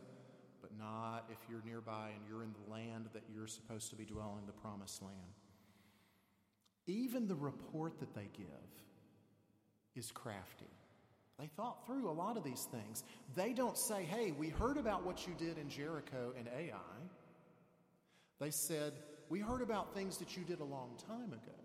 but 0.61 0.71
not 0.79 1.25
if 1.31 1.39
you're 1.49 1.63
nearby 1.65 2.11
and 2.15 2.21
you're 2.29 2.43
in 2.43 2.53
the 2.53 2.71
land 2.71 3.09
that 3.15 3.23
you're 3.33 3.47
supposed 3.47 3.89
to 3.91 3.97
be 3.97 4.05
dwelling, 4.05 4.45
the 4.47 4.53
promised 4.53 5.01
land. 5.01 5.15
Even 6.87 7.27
the 7.29 7.35
report 7.35 7.99
that 8.01 8.15
they 8.15 8.29
give 8.37 8.47
is 9.95 10.11
crafty. 10.11 10.67
They 11.39 11.47
thought 11.57 11.85
through 11.87 12.09
a 12.09 12.13
lot 12.13 12.37
of 12.37 12.45
these 12.45 12.67
things. 12.71 13.03
They 13.35 13.53
don't 13.53 13.77
say, 13.77 14.05
hey, 14.05 14.33
we 14.33 14.49
heard 14.49 14.77
about 14.77 15.05
what 15.05 15.27
you 15.27 15.35
did 15.35 15.59
in 15.59 15.69
Jericho 15.69 16.33
and 16.39 16.49
Ai. 16.49 16.77
They 18.41 18.51
said, 18.51 18.93
we 19.29 19.41
heard 19.41 19.63
about 19.63 19.95
things 19.95 20.19
that 20.19 20.37
you 20.37 20.45
did 20.45 20.61
a 20.61 20.65
long 20.65 20.91
time 21.09 21.33
ago 21.33 21.59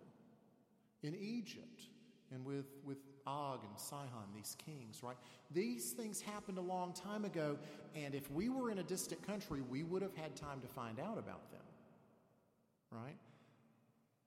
in 1.03 1.15
Egypt 1.15 1.83
and 2.31 2.45
with, 2.45 2.65
with 2.83 2.97
Og 3.27 3.63
and 3.63 3.79
Sihon, 3.79 4.27
these 4.35 4.55
kings, 4.65 5.03
right? 5.03 5.17
These 5.51 5.93
things 5.93 6.21
happened 6.21 6.57
a 6.57 6.61
long 6.61 6.93
time 6.93 7.25
ago, 7.25 7.57
and 7.95 8.15
if 8.15 8.29
we 8.31 8.49
were 8.49 8.71
in 8.71 8.79
a 8.79 8.83
distant 8.83 9.25
country, 9.25 9.61
we 9.69 9.83
would 9.83 10.01
have 10.01 10.15
had 10.15 10.35
time 10.35 10.61
to 10.61 10.67
find 10.67 10.99
out 10.99 11.17
about 11.17 11.51
them, 11.51 11.61
right? 12.91 13.17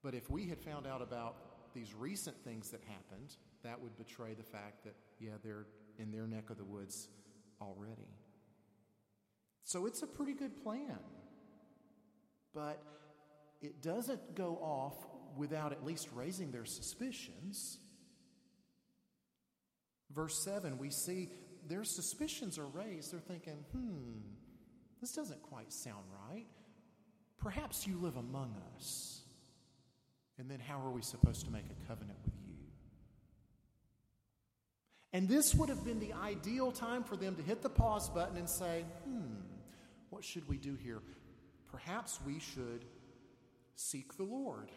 But 0.02 0.14
if 0.14 0.28
we 0.30 0.46
had 0.48 0.60
found 0.60 0.86
out 0.86 1.02
about 1.02 1.36
these 1.74 1.94
recent 1.94 2.36
things 2.44 2.70
that 2.70 2.80
happened, 2.84 3.36
that 3.62 3.80
would 3.80 3.96
betray 3.96 4.34
the 4.34 4.42
fact 4.42 4.84
that, 4.84 4.94
yeah, 5.18 5.32
they're 5.42 5.66
in 5.98 6.10
their 6.10 6.26
neck 6.26 6.50
of 6.50 6.58
the 6.58 6.64
woods 6.64 7.08
already. 7.60 8.08
So 9.64 9.86
it's 9.86 10.02
a 10.02 10.06
pretty 10.06 10.34
good 10.34 10.62
plan. 10.62 10.98
But 12.52 12.82
it 13.60 13.80
doesn't 13.80 14.34
go 14.34 14.56
off 14.56 14.96
without 15.36 15.72
at 15.72 15.84
least 15.84 16.08
raising 16.12 16.50
their 16.50 16.64
suspicions. 16.64 17.78
Verse 20.10 20.44
7, 20.44 20.76
we 20.78 20.90
see 20.90 21.30
their 21.66 21.84
suspicions 21.84 22.58
are 22.58 22.66
raised. 22.66 23.12
They're 23.12 23.20
thinking, 23.20 23.64
hmm, 23.72 24.18
this 25.00 25.12
doesn't 25.12 25.42
quite 25.42 25.72
sound 25.72 26.04
right. 26.28 26.46
Perhaps 27.38 27.86
you 27.86 27.96
live 27.98 28.16
among 28.16 28.56
us. 28.76 29.21
And 30.38 30.50
then 30.50 30.60
how 30.60 30.80
are 30.80 30.90
we 30.90 31.02
supposed 31.02 31.44
to 31.44 31.50
make 31.50 31.64
a 31.64 31.88
covenant 31.88 32.18
with 32.24 32.34
you? 32.46 32.54
And 35.12 35.28
this 35.28 35.54
would 35.54 35.68
have 35.68 35.84
been 35.84 36.00
the 36.00 36.14
ideal 36.14 36.72
time 36.72 37.04
for 37.04 37.16
them 37.16 37.36
to 37.36 37.42
hit 37.42 37.62
the 37.62 37.68
pause 37.68 38.08
button 38.08 38.36
and 38.36 38.48
say, 38.48 38.84
hmm, 39.04 39.34
what 40.10 40.24
should 40.24 40.48
we 40.48 40.56
do 40.56 40.74
here? 40.74 41.02
Perhaps 41.70 42.18
we 42.24 42.38
should 42.38 42.84
seek 43.76 44.16
the 44.16 44.24
Lord. 44.24 44.70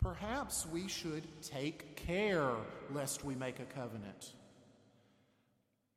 Perhaps 0.00 0.66
we 0.66 0.86
should 0.86 1.24
take 1.42 1.96
care 1.96 2.52
lest 2.92 3.24
we 3.24 3.34
make 3.34 3.58
a 3.58 3.64
covenant. 3.64 4.34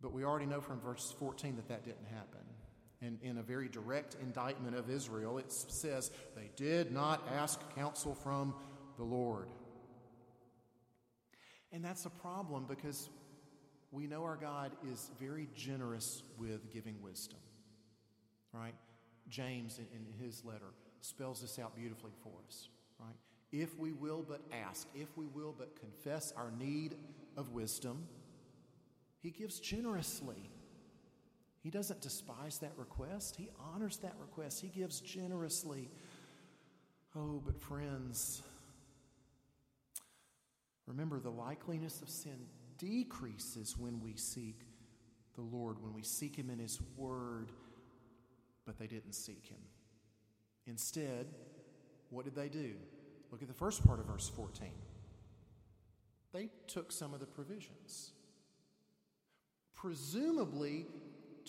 But 0.01 0.13
we 0.13 0.23
already 0.23 0.45
know 0.45 0.61
from 0.61 0.79
verse 0.79 1.13
14 1.19 1.57
that 1.57 1.67
that 1.67 1.85
didn't 1.85 2.07
happen. 2.07 2.41
And 3.01 3.17
in 3.21 3.37
a 3.37 3.43
very 3.43 3.69
direct 3.69 4.17
indictment 4.21 4.75
of 4.75 4.89
Israel, 4.89 5.37
it 5.37 5.51
says, 5.51 6.11
they 6.35 6.49
did 6.57 6.91
not 6.91 7.25
ask 7.33 7.59
counsel 7.75 8.13
from 8.13 8.53
the 8.97 9.03
Lord. 9.03 9.47
And 11.71 11.83
that's 11.83 12.05
a 12.05 12.09
problem 12.09 12.65
because 12.67 13.09
we 13.91 14.05
know 14.05 14.23
our 14.23 14.35
God 14.35 14.73
is 14.91 15.11
very 15.19 15.47
generous 15.55 16.23
with 16.37 16.73
giving 16.73 17.01
wisdom. 17.01 17.39
Right? 18.51 18.75
James, 19.29 19.79
in 19.79 20.25
his 20.25 20.43
letter, 20.43 20.73
spells 21.01 21.41
this 21.41 21.57
out 21.57 21.75
beautifully 21.75 22.11
for 22.21 22.33
us. 22.47 22.67
Right? 22.99 23.15
If 23.51 23.77
we 23.79 23.93
will 23.93 24.25
but 24.27 24.41
ask, 24.51 24.87
if 24.93 25.15
we 25.15 25.25
will 25.27 25.55
but 25.57 25.79
confess 25.79 26.33
our 26.35 26.51
need 26.59 26.95
of 27.37 27.51
wisdom, 27.51 28.07
he 29.21 29.31
gives 29.31 29.59
generously. 29.59 30.49
He 31.61 31.69
doesn't 31.69 32.01
despise 32.01 32.59
that 32.59 32.71
request, 32.77 33.35
he 33.35 33.49
honors 33.73 33.97
that 33.97 34.15
request, 34.19 34.61
he 34.61 34.69
gives 34.69 35.01
generously. 35.01 35.89
Oh, 37.15 37.41
but 37.45 37.59
friends, 37.59 38.41
remember 40.87 41.19
the 41.19 41.31
likeliness 41.31 42.01
of 42.01 42.09
sin 42.09 42.45
decreases 42.77 43.77
when 43.77 43.99
we 43.99 44.15
seek 44.15 44.61
the 45.35 45.41
Lord, 45.41 45.81
when 45.81 45.93
we 45.93 46.03
seek 46.03 46.35
him 46.35 46.49
in 46.49 46.59
his 46.59 46.79
word, 46.95 47.51
but 48.65 48.77
they 48.77 48.87
didn't 48.87 49.13
seek 49.13 49.47
him. 49.47 49.59
Instead, 50.65 51.27
what 52.09 52.25
did 52.25 52.35
they 52.35 52.49
do? 52.49 52.75
Look 53.31 53.41
at 53.41 53.47
the 53.47 53.53
first 53.53 53.85
part 53.85 53.99
of 53.99 54.05
verse 54.05 54.29
14. 54.29 54.69
They 56.31 56.49
took 56.67 56.91
some 56.91 57.13
of 57.13 57.19
the 57.19 57.25
provisions, 57.25 58.11
presumably 59.75 60.85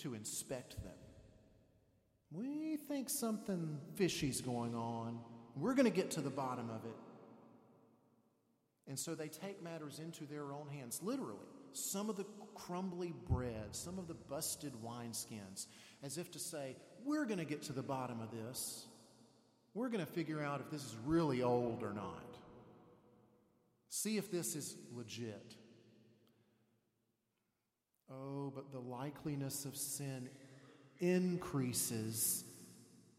to 0.02 0.14
inspect 0.14 0.82
them. 0.82 0.92
We 2.32 2.76
think 2.76 3.10
something 3.10 3.78
fishy's 3.96 4.40
going 4.40 4.74
on. 4.74 5.18
We're 5.56 5.74
going 5.74 5.90
to 5.90 5.96
get 5.96 6.12
to 6.12 6.20
the 6.20 6.30
bottom 6.30 6.70
of 6.70 6.84
it. 6.84 6.96
And 8.86 8.98
so 8.98 9.14
they 9.14 9.28
take 9.28 9.62
matters 9.62 10.00
into 10.00 10.24
their 10.24 10.52
own 10.52 10.68
hands, 10.68 11.00
literally. 11.02 11.38
Some 11.72 12.10
of 12.10 12.16
the 12.16 12.26
crumbly 12.54 13.14
bread, 13.28 13.68
some 13.72 13.98
of 13.98 14.08
the 14.08 14.14
busted 14.14 14.72
wineskins, 14.84 15.66
as 16.02 16.18
if 16.18 16.30
to 16.32 16.38
say, 16.38 16.76
We're 17.04 17.24
going 17.24 17.38
to 17.38 17.44
get 17.44 17.62
to 17.62 17.72
the 17.72 17.82
bottom 17.82 18.20
of 18.20 18.30
this. 18.30 18.86
We're 19.74 19.88
going 19.88 20.04
to 20.04 20.10
figure 20.10 20.42
out 20.42 20.60
if 20.60 20.70
this 20.70 20.82
is 20.84 20.96
really 21.06 21.42
old 21.42 21.82
or 21.82 21.92
not. 21.92 22.36
See 23.88 24.16
if 24.16 24.30
this 24.30 24.56
is 24.56 24.76
legit. 24.92 25.54
Oh, 28.10 28.52
but 28.54 28.72
the 28.72 28.80
likeliness 28.80 29.64
of 29.64 29.76
sin 29.76 30.28
increases 30.98 32.44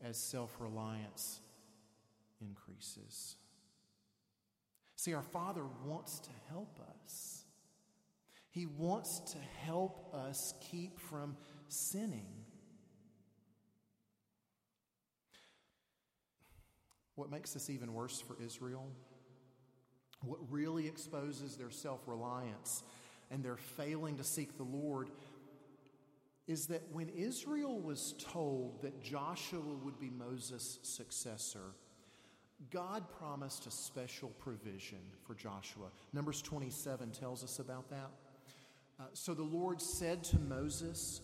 as 0.03 0.17
self 0.17 0.55
reliance 0.59 1.39
increases. 2.41 3.35
See, 4.95 5.13
our 5.13 5.23
Father 5.23 5.63
wants 5.85 6.19
to 6.19 6.29
help 6.49 6.79
us. 7.03 7.43
He 8.49 8.65
wants 8.65 9.19
to 9.31 9.37
help 9.63 10.13
us 10.13 10.53
keep 10.59 10.99
from 10.99 11.37
sinning. 11.69 12.27
What 17.15 17.31
makes 17.31 17.53
this 17.53 17.69
even 17.69 17.93
worse 17.93 18.19
for 18.19 18.35
Israel? 18.43 18.89
What 20.23 20.39
really 20.51 20.87
exposes 20.87 21.55
their 21.55 21.71
self 21.71 22.01
reliance 22.07 22.83
and 23.31 23.43
their 23.43 23.57
failing 23.57 24.17
to 24.17 24.23
seek 24.23 24.57
the 24.57 24.63
Lord 24.63 25.09
is 26.47 26.67
that 26.67 26.81
when 26.91 27.09
Israel 27.09 27.79
was 27.79 28.13
told 28.19 28.81
that 28.81 29.01
Joshua 29.01 29.61
would 29.83 29.99
be 29.99 30.09
Moses' 30.09 30.79
successor, 30.83 31.73
God 32.69 33.03
promised 33.17 33.65
a 33.67 33.71
special 33.71 34.29
provision 34.39 34.99
for 35.25 35.33
Joshua. 35.33 35.87
Numbers 36.13 36.41
27 36.41 37.11
tells 37.11 37.43
us 37.43 37.59
about 37.59 37.89
that. 37.89 38.11
Uh, 38.99 39.03
so 39.13 39.33
the 39.33 39.41
Lord 39.41 39.81
said 39.81 40.23
to 40.25 40.39
Moses, 40.39 41.21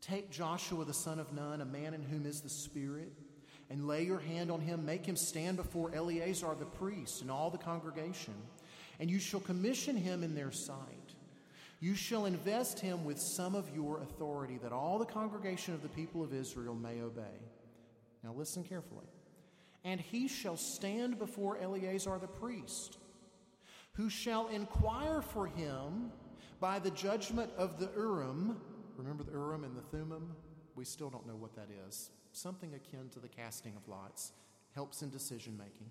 Take 0.00 0.30
Joshua 0.30 0.84
the 0.84 0.94
son 0.94 1.18
of 1.18 1.32
Nun, 1.32 1.60
a 1.60 1.64
man 1.64 1.92
in 1.92 2.02
whom 2.02 2.24
is 2.24 2.40
the 2.40 2.48
Spirit, 2.48 3.12
and 3.68 3.86
lay 3.86 4.04
your 4.04 4.20
hand 4.20 4.50
on 4.50 4.60
him. 4.60 4.86
Make 4.86 5.04
him 5.04 5.16
stand 5.16 5.56
before 5.56 5.94
Eleazar 5.94 6.54
the 6.58 6.64
priest 6.64 7.22
and 7.22 7.30
all 7.30 7.50
the 7.50 7.58
congregation, 7.58 8.34
and 9.00 9.10
you 9.10 9.18
shall 9.18 9.40
commission 9.40 9.96
him 9.96 10.22
in 10.22 10.34
their 10.34 10.52
sight. 10.52 10.95
You 11.80 11.94
shall 11.94 12.24
invest 12.24 12.80
him 12.80 13.04
with 13.04 13.20
some 13.20 13.54
of 13.54 13.68
your 13.74 14.00
authority, 14.00 14.58
that 14.62 14.72
all 14.72 14.98
the 14.98 15.04
congregation 15.04 15.74
of 15.74 15.82
the 15.82 15.88
people 15.88 16.22
of 16.22 16.32
Israel 16.32 16.74
may 16.74 17.02
obey. 17.02 17.22
Now 18.24 18.32
listen 18.32 18.64
carefully. 18.64 19.06
And 19.84 20.00
he 20.00 20.26
shall 20.26 20.56
stand 20.56 21.18
before 21.18 21.58
Eleazar 21.58 22.18
the 22.18 22.26
priest, 22.26 22.98
who 23.92 24.08
shall 24.08 24.48
inquire 24.48 25.22
for 25.22 25.46
him 25.46 26.10
by 26.60 26.78
the 26.78 26.90
judgment 26.90 27.50
of 27.56 27.78
the 27.78 27.90
Urim. 27.96 28.60
Remember 28.96 29.22
the 29.22 29.32
Urim 29.32 29.64
and 29.64 29.76
the 29.76 29.82
Thummim? 29.82 30.34
We 30.74 30.84
still 30.84 31.10
don't 31.10 31.26
know 31.26 31.36
what 31.36 31.54
that 31.56 31.68
is. 31.86 32.10
Something 32.32 32.74
akin 32.74 33.10
to 33.10 33.20
the 33.20 33.28
casting 33.28 33.76
of 33.76 33.86
lots, 33.88 34.32
helps 34.74 35.02
in 35.02 35.10
decision 35.10 35.56
making. 35.56 35.88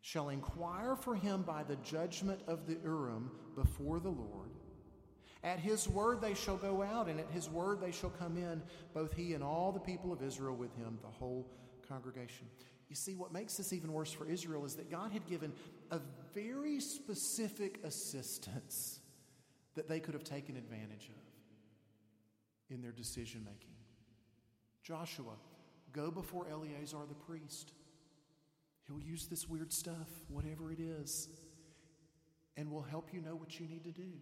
Shall 0.00 0.30
inquire 0.30 0.96
for 0.96 1.14
him 1.14 1.42
by 1.42 1.62
the 1.62 1.76
judgment 1.76 2.40
of 2.46 2.66
the 2.66 2.78
Urim 2.82 3.30
before 3.54 4.00
the 4.00 4.10
Lord. 4.10 4.50
At 5.42 5.58
his 5.58 5.88
word 5.88 6.20
they 6.20 6.34
shall 6.34 6.56
go 6.56 6.82
out, 6.82 7.08
and 7.08 7.18
at 7.18 7.30
his 7.30 7.48
word 7.48 7.80
they 7.80 7.92
shall 7.92 8.10
come 8.10 8.36
in, 8.36 8.62
both 8.92 9.14
he 9.14 9.32
and 9.34 9.42
all 9.42 9.72
the 9.72 9.80
people 9.80 10.12
of 10.12 10.22
Israel 10.22 10.54
with 10.54 10.74
him, 10.76 10.98
the 11.02 11.08
whole 11.08 11.46
congregation. 11.88 12.46
You 12.88 12.96
see, 12.96 13.14
what 13.14 13.32
makes 13.32 13.56
this 13.56 13.72
even 13.72 13.92
worse 13.92 14.12
for 14.12 14.26
Israel 14.26 14.64
is 14.64 14.74
that 14.76 14.90
God 14.90 15.12
had 15.12 15.26
given 15.26 15.52
a 15.90 16.00
very 16.34 16.80
specific 16.80 17.80
assistance 17.84 19.00
that 19.76 19.88
they 19.88 20.00
could 20.00 20.14
have 20.14 20.24
taken 20.24 20.56
advantage 20.56 21.08
of 21.08 22.74
in 22.74 22.82
their 22.82 22.92
decision 22.92 23.42
making. 23.44 23.74
Joshua, 24.82 25.34
go 25.92 26.10
before 26.10 26.46
Eleazar 26.50 27.06
the 27.08 27.14
priest. 27.14 27.72
He'll 28.86 29.00
use 29.00 29.26
this 29.26 29.48
weird 29.48 29.72
stuff, 29.72 30.08
whatever 30.28 30.72
it 30.72 30.80
is, 30.80 31.28
and 32.56 32.70
will 32.70 32.82
help 32.82 33.10
you 33.12 33.20
know 33.20 33.36
what 33.36 33.58
you 33.60 33.68
need 33.68 33.84
to 33.84 33.92
do. 33.92 34.12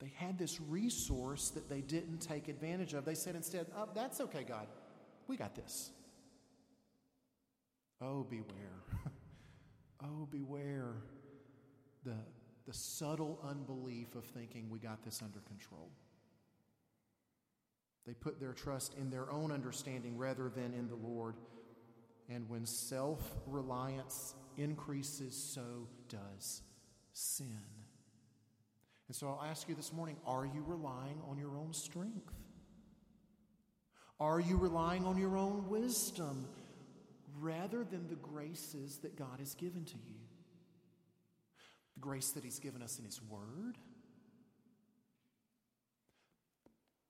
They 0.00 0.12
had 0.16 0.38
this 0.38 0.60
resource 0.60 1.50
that 1.50 1.68
they 1.68 1.82
didn't 1.82 2.18
take 2.18 2.48
advantage 2.48 2.94
of. 2.94 3.04
They 3.04 3.14
said 3.14 3.36
instead, 3.36 3.66
oh, 3.76 3.88
That's 3.94 4.20
okay, 4.20 4.44
God. 4.44 4.66
We 5.26 5.36
got 5.36 5.54
this. 5.54 5.90
Oh, 8.00 8.24
beware. 8.24 8.82
oh, 10.04 10.26
beware 10.30 10.94
the, 12.04 12.16
the 12.66 12.72
subtle 12.72 13.38
unbelief 13.46 14.14
of 14.14 14.24
thinking 14.24 14.70
we 14.70 14.78
got 14.78 15.02
this 15.04 15.20
under 15.22 15.40
control. 15.40 15.90
They 18.06 18.14
put 18.14 18.40
their 18.40 18.54
trust 18.54 18.94
in 18.98 19.10
their 19.10 19.30
own 19.30 19.52
understanding 19.52 20.16
rather 20.16 20.48
than 20.48 20.72
in 20.72 20.88
the 20.88 20.96
Lord. 20.96 21.36
And 22.30 22.48
when 22.48 22.64
self 22.64 23.36
reliance 23.46 24.34
increases, 24.56 25.36
so 25.36 25.88
does 26.08 26.62
sin. 27.12 27.79
And 29.10 29.16
so 29.16 29.26
I'll 29.26 29.44
ask 29.50 29.68
you 29.68 29.74
this 29.74 29.92
morning 29.92 30.14
are 30.24 30.46
you 30.46 30.62
relying 30.64 31.20
on 31.28 31.36
your 31.36 31.56
own 31.56 31.72
strength? 31.72 32.32
Are 34.20 34.38
you 34.38 34.56
relying 34.56 35.04
on 35.04 35.18
your 35.18 35.36
own 35.36 35.68
wisdom 35.68 36.46
rather 37.40 37.82
than 37.82 38.06
the 38.06 38.14
graces 38.14 38.98
that 38.98 39.16
God 39.16 39.40
has 39.40 39.56
given 39.56 39.84
to 39.84 39.94
you? 39.94 40.20
The 41.94 42.00
grace 42.00 42.30
that 42.30 42.44
He's 42.44 42.60
given 42.60 42.82
us 42.82 43.00
in 43.00 43.04
His 43.04 43.20
Word, 43.20 43.74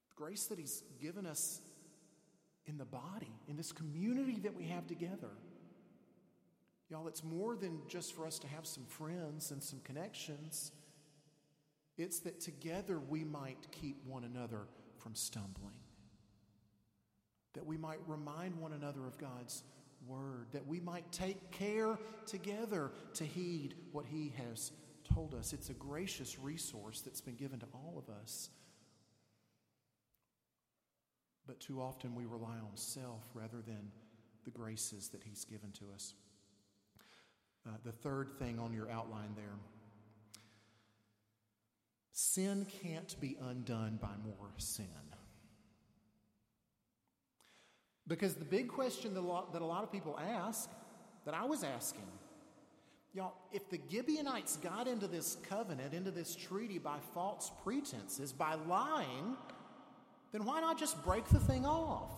the 0.08 0.16
grace 0.16 0.46
that 0.46 0.58
He's 0.58 0.82
given 1.02 1.26
us 1.26 1.60
in 2.64 2.78
the 2.78 2.86
body, 2.86 3.34
in 3.46 3.58
this 3.58 3.72
community 3.72 4.38
that 4.44 4.56
we 4.56 4.64
have 4.68 4.86
together. 4.86 5.32
Y'all, 6.88 7.08
it's 7.08 7.22
more 7.22 7.56
than 7.56 7.82
just 7.88 8.14
for 8.14 8.26
us 8.26 8.38
to 8.38 8.48
have 8.48 8.64
some 8.64 8.86
friends 8.86 9.50
and 9.50 9.62
some 9.62 9.80
connections. 9.84 10.72
It's 11.98 12.20
that 12.20 12.40
together 12.40 12.98
we 12.98 13.24
might 13.24 13.66
keep 13.72 14.04
one 14.06 14.24
another 14.24 14.66
from 14.98 15.14
stumbling 15.14 15.74
that 17.54 17.66
we 17.66 17.76
might 17.76 17.98
remind 18.06 18.56
one 18.56 18.72
another 18.72 19.06
of 19.06 19.18
God's 19.18 19.62
word, 20.06 20.46
that 20.52 20.66
we 20.66 20.80
might 20.80 21.10
take 21.12 21.50
care 21.50 21.98
together 22.26 22.92
to 23.14 23.24
heed 23.24 23.74
what 23.92 24.06
He 24.06 24.32
has 24.36 24.72
told 25.12 25.34
us. 25.34 25.52
It's 25.52 25.70
a 25.70 25.74
gracious 25.74 26.38
resource 26.38 27.00
that's 27.00 27.20
been 27.20 27.34
given 27.34 27.58
to 27.60 27.66
all 27.74 27.94
of 27.98 28.14
us. 28.22 28.50
But 31.46 31.60
too 31.60 31.80
often 31.80 32.14
we 32.14 32.24
rely 32.24 32.58
on 32.58 32.76
self 32.76 33.24
rather 33.34 33.60
than 33.66 33.90
the 34.44 34.50
graces 34.50 35.08
that 35.08 35.22
He's 35.24 35.44
given 35.44 35.72
to 35.72 35.86
us. 35.92 36.14
Uh, 37.66 37.72
the 37.84 37.92
third 37.92 38.30
thing 38.38 38.58
on 38.58 38.72
your 38.72 38.88
outline 38.90 39.34
there 39.34 39.58
sin 42.20 42.66
can't 42.82 43.18
be 43.20 43.36
undone 43.48 43.98
by 44.00 44.14
more 44.24 44.50
sin. 44.58 44.86
Because 48.06 48.34
the 48.34 48.44
big 48.44 48.68
question 48.68 49.14
that 49.14 49.20
a, 49.20 49.22
lot, 49.22 49.82
of 49.84 49.92
people 49.92 50.18
ask, 50.18 50.68
that 51.24 51.32
I 51.32 51.44
was 51.44 51.62
asking, 51.62 52.08
y'all, 53.14 53.34
if 53.52 53.70
the 53.70 53.80
Gibeonites 53.90 54.56
got 54.56 54.88
into 54.88 55.06
this 55.06 55.36
covenant, 55.48 55.94
into 55.94 56.10
this 56.10 56.34
treaty 56.34 56.78
by 56.78 56.98
false 57.14 57.52
pretenses, 57.62 58.32
by 58.32 58.54
lying, 58.68 59.36
then 60.32 60.44
why 60.44 60.60
not 60.60 60.78
just 60.78 61.02
break 61.04 61.24
the 61.28 61.38
thing 61.38 61.64
off? 61.64 62.10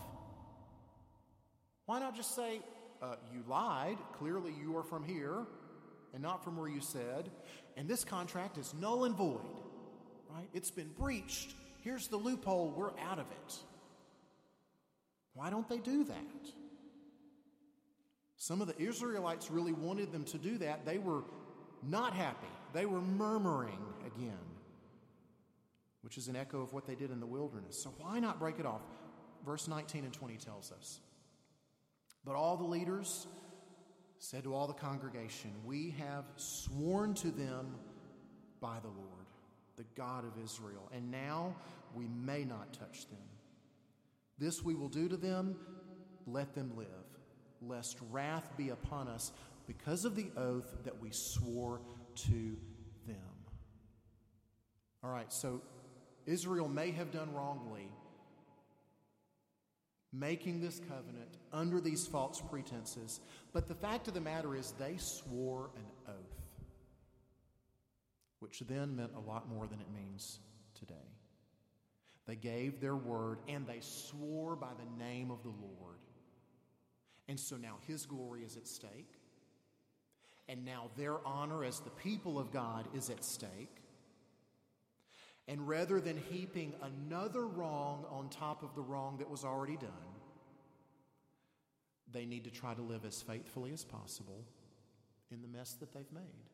Why 1.86 2.00
not 2.00 2.16
just 2.16 2.34
say, 2.34 2.60
uh, 3.02 3.16
you 3.32 3.44
lied, 3.46 3.98
clearly 4.18 4.52
you 4.60 4.76
are 4.76 4.84
from 4.84 5.04
here 5.04 5.46
and 6.14 6.22
not 6.22 6.42
from 6.42 6.56
where 6.56 6.68
you 6.68 6.80
said, 6.80 7.30
and 7.76 7.88
this 7.88 8.04
contract 8.04 8.58
is 8.58 8.74
null 8.80 9.04
and 9.04 9.14
void, 9.14 9.61
right? 10.34 10.48
It's 10.52 10.70
been 10.70 10.90
breached. 10.98 11.54
Here's 11.82 12.08
the 12.08 12.16
loophole, 12.16 12.72
we're 12.76 12.96
out 13.00 13.18
of 13.18 13.26
it. 13.30 13.54
Why 15.34 15.50
don't 15.50 15.68
they 15.68 15.78
do 15.78 16.04
that? 16.04 16.52
Some 18.36 18.60
of 18.60 18.66
the 18.66 18.80
Israelites 18.80 19.50
really 19.50 19.72
wanted 19.72 20.12
them 20.12 20.24
to 20.24 20.38
do 20.38 20.58
that. 20.58 20.84
They 20.84 20.98
were 20.98 21.22
not 21.82 22.14
happy. 22.14 22.48
They 22.72 22.86
were 22.86 23.00
murmuring 23.00 23.78
again, 24.06 24.38
which 26.02 26.18
is 26.18 26.28
an 26.28 26.36
echo 26.36 26.60
of 26.60 26.72
what 26.72 26.86
they 26.86 26.94
did 26.94 27.10
in 27.10 27.20
the 27.20 27.26
wilderness. 27.26 27.80
So 27.80 27.94
why 27.98 28.18
not 28.18 28.38
break 28.38 28.58
it 28.58 28.66
off? 28.66 28.82
Verse 29.44 29.68
19 29.68 30.04
and 30.04 30.12
20 30.12 30.36
tells 30.36 30.72
us. 30.72 31.00
But 32.24 32.34
all 32.36 32.56
the 32.56 32.64
leaders 32.64 33.26
said 34.18 34.44
to 34.44 34.54
all 34.54 34.66
the 34.66 34.72
congregation, 34.72 35.50
We 35.64 35.94
have 35.98 36.24
sworn 36.36 37.14
to 37.14 37.30
them 37.30 37.74
by 38.60 38.78
the 38.80 38.88
Lord, 38.88 39.11
the 39.82 40.00
God 40.00 40.24
of 40.24 40.42
Israel, 40.42 40.88
and 40.92 41.10
now 41.10 41.54
we 41.94 42.06
may 42.06 42.44
not 42.44 42.72
touch 42.72 43.08
them. 43.08 43.18
This 44.38 44.62
we 44.62 44.74
will 44.74 44.88
do 44.88 45.08
to 45.08 45.16
them, 45.16 45.56
let 46.26 46.54
them 46.54 46.72
live, 46.76 46.86
lest 47.60 47.98
wrath 48.10 48.48
be 48.56 48.68
upon 48.68 49.08
us 49.08 49.32
because 49.66 50.04
of 50.04 50.14
the 50.14 50.30
oath 50.36 50.76
that 50.84 51.00
we 51.00 51.10
swore 51.10 51.80
to 52.14 52.56
them. 53.06 53.16
All 55.02 55.10
right, 55.10 55.32
so 55.32 55.60
Israel 56.26 56.68
may 56.68 56.92
have 56.92 57.10
done 57.10 57.34
wrongly 57.34 57.88
making 60.12 60.60
this 60.60 60.78
covenant 60.78 61.38
under 61.52 61.80
these 61.80 62.06
false 62.06 62.40
pretenses, 62.40 63.20
but 63.52 63.66
the 63.66 63.74
fact 63.74 64.08
of 64.08 64.14
the 64.14 64.20
matter 64.20 64.54
is 64.54 64.72
they 64.72 64.96
swore 64.98 65.70
an 65.74 65.86
oath, 66.06 66.21
which 68.52 68.68
then 68.68 68.94
meant 68.94 69.12
a 69.16 69.30
lot 69.30 69.48
more 69.48 69.66
than 69.66 69.80
it 69.80 69.86
means 69.94 70.38
today. 70.78 71.08
They 72.26 72.36
gave 72.36 72.80
their 72.80 72.94
word 72.94 73.38
and 73.48 73.66
they 73.66 73.78
swore 73.80 74.56
by 74.56 74.68
the 74.78 75.02
name 75.02 75.30
of 75.30 75.42
the 75.42 75.48
Lord. 75.48 75.96
And 77.28 77.40
so 77.40 77.56
now 77.56 77.76
his 77.86 78.04
glory 78.04 78.42
is 78.42 78.58
at 78.58 78.68
stake. 78.68 79.08
And 80.50 80.66
now 80.66 80.90
their 80.98 81.26
honor 81.26 81.64
as 81.64 81.80
the 81.80 81.88
people 81.88 82.38
of 82.38 82.52
God 82.52 82.88
is 82.94 83.08
at 83.08 83.24
stake. 83.24 83.80
And 85.48 85.66
rather 85.66 85.98
than 85.98 86.18
heaping 86.30 86.74
another 86.82 87.46
wrong 87.46 88.04
on 88.10 88.28
top 88.28 88.62
of 88.62 88.74
the 88.74 88.82
wrong 88.82 89.16
that 89.16 89.30
was 89.30 89.46
already 89.46 89.78
done, 89.78 89.88
they 92.12 92.26
need 92.26 92.44
to 92.44 92.50
try 92.50 92.74
to 92.74 92.82
live 92.82 93.06
as 93.06 93.22
faithfully 93.22 93.72
as 93.72 93.82
possible 93.82 94.44
in 95.30 95.40
the 95.40 95.48
mess 95.48 95.72
that 95.80 95.94
they've 95.94 96.12
made. 96.12 96.51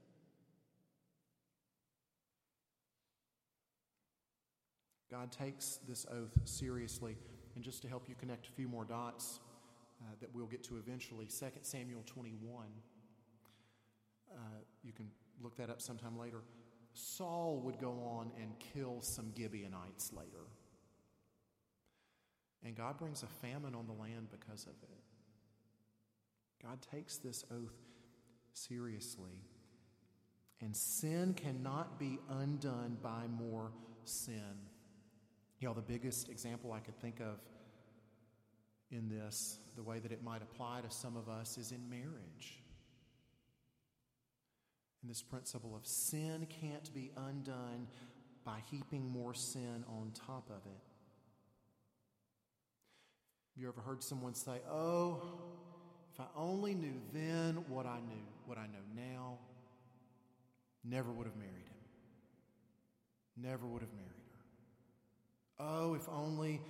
God 5.11 5.33
takes 5.33 5.79
this 5.88 6.07
oath 6.11 6.38
seriously. 6.44 7.16
And 7.55 7.64
just 7.64 7.83
to 7.83 7.88
help 7.88 8.09
you 8.09 8.14
connect 8.14 8.47
a 8.49 8.53
few 8.53 8.68
more 8.68 8.85
dots, 8.85 9.40
uh, 10.01 10.14
that 10.21 10.33
we'll 10.33 10.47
get 10.47 10.62
to 10.64 10.77
eventually, 10.77 11.27
2 11.27 11.47
Samuel 11.62 12.03
21. 12.07 12.66
Uh, 14.31 14.37
you 14.85 14.92
can 14.92 15.11
look 15.42 15.57
that 15.57 15.71
up 15.71 15.81
sometime 15.81 16.18
later. 16.18 16.42
Saul 16.92 17.61
would 17.64 17.79
go 17.79 17.90
on 18.18 18.31
and 18.40 18.53
kill 18.59 19.01
some 19.01 19.33
Gibeonites 19.37 20.12
later. 20.12 20.47
And 22.64 22.77
God 22.77 22.99
brings 22.99 23.23
a 23.23 23.27
famine 23.27 23.75
on 23.75 23.87
the 23.87 23.92
land 23.92 24.29
because 24.31 24.64
of 24.64 24.75
it. 24.83 24.99
God 26.62 26.79
takes 26.92 27.16
this 27.16 27.44
oath 27.51 27.77
seriously. 28.53 29.42
And 30.61 30.77
sin 30.77 31.35
cannot 31.35 32.01
be 32.01 32.18
undone 32.29 32.99
by 33.01 33.27
more 33.29 33.71
sin. 34.05 34.67
You 35.61 35.68
know, 35.68 35.75
the 35.75 35.83
biggest 35.83 36.29
example 36.29 36.73
I 36.73 36.79
could 36.79 36.99
think 37.01 37.21
of 37.21 37.40
in 38.90 39.09
this, 39.09 39.59
the 39.77 39.83
way 39.83 39.99
that 39.99 40.12
it 40.12 40.23
might 40.23 40.42
apply 40.42 40.81
to 40.83 40.90
some 40.90 41.16
of 41.16 41.29
us, 41.29 41.59
is 41.59 41.73
in 41.73 41.90
marriage. 41.90 42.62
And 45.03 45.11
this 45.11 45.23
principle 45.23 45.77
of 45.77 45.87
sin 45.87 46.47
can't 46.61 46.92
be 46.94 47.11
undone 47.16 47.87
by 48.44 48.61
heaping 48.71 49.11
more 49.11 49.35
sin 49.35 49.85
on 49.88 50.12
top 50.27 50.49
of 50.49 50.64
it. 50.64 50.83
Have 53.55 53.62
you 53.62 53.68
ever 53.68 53.81
heard 53.81 54.03
someone 54.03 54.35
say, 54.35 54.61
Oh, 54.71 55.23
if 56.12 56.21
I 56.21 56.27
only 56.37 56.75
knew 56.75 57.01
then 57.12 57.64
what 57.68 57.87
I 57.87 57.99
knew, 57.99 58.27
what 58.47 58.59
I 58.59 58.66
know 58.66 58.85
now, 58.97 59.38
never 60.85 61.12
would 61.12 61.27
have 61.27 61.37
married 61.37 61.53
him. 61.53 61.77
Never 63.37 63.66
would 63.66 63.83
have 63.83 63.92
married. 63.92 64.17
Oh, 65.61 65.94
if 65.94 66.09
only 66.09 66.61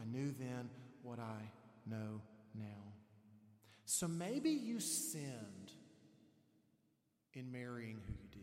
I 0.00 0.04
knew 0.10 0.34
then 0.38 0.70
what 1.02 1.18
I 1.18 1.50
know 1.86 2.20
now. 2.54 2.92
So 3.84 4.08
maybe 4.08 4.50
you 4.50 4.80
sinned 4.80 5.72
in 7.34 7.50
marrying 7.52 8.00
who 8.06 8.12
you 8.12 8.28
did. 8.30 8.40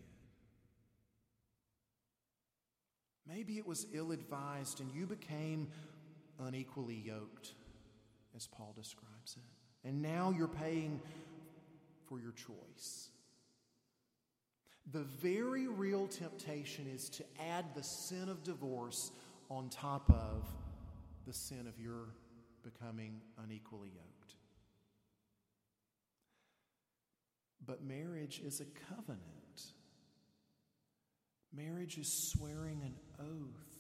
Maybe 3.28 3.58
it 3.58 3.68
was 3.68 3.88
ill 3.94 4.12
advised 4.12 4.80
and 4.80 4.92
you 4.94 5.06
became 5.06 5.70
unequally 6.40 6.96
yoked, 6.96 7.54
as 8.36 8.48
Paul 8.48 8.74
describes 8.76 9.38
it. 9.38 9.88
And 9.88 10.02
now 10.02 10.34
you're 10.36 10.48
paying 10.48 11.02
for 12.08 12.20
your 12.20 12.32
choice. 12.32 13.10
The 14.92 15.04
very 15.04 15.68
real 15.68 16.08
temptation 16.08 16.86
is 16.94 17.10
to 17.10 17.24
add 17.40 17.66
the 17.76 17.84
sin 17.84 18.30
of 18.30 18.44
divorce 18.44 19.12
on 19.50 19.70
top 19.70 20.10
of 20.10 20.48
the 21.26 21.34
sin 21.34 21.68
of 21.68 21.80
your 21.80 22.10
becoming 22.64 23.22
unequally 23.44 23.90
yoked. 23.90 24.36
But 27.66 27.84
marriage 27.84 28.42
is 28.44 28.62
a 28.62 28.94
covenant. 28.94 29.22
Marriage 31.56 31.98
is 31.98 32.32
swearing 32.34 32.82
an 32.84 32.96
oath. 33.20 33.76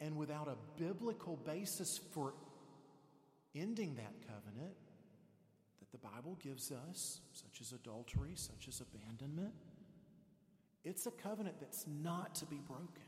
And 0.00 0.16
without 0.16 0.48
a 0.48 0.56
biblical 0.80 1.36
basis 1.36 1.98
for 2.12 2.34
ending 3.54 3.96
that 3.96 4.14
covenant 4.26 4.76
that 5.80 5.90
the 5.92 5.98
Bible 5.98 6.38
gives 6.42 6.70
us, 6.70 7.20
such 7.32 7.60
as 7.60 7.72
adultery, 7.72 8.32
such 8.34 8.68
as 8.68 8.80
abandonment, 8.80 9.54
it's 10.84 11.06
a 11.06 11.10
covenant 11.10 11.56
that's 11.60 11.84
not 11.86 12.34
to 12.36 12.46
be 12.46 12.60
broken. 12.66 13.07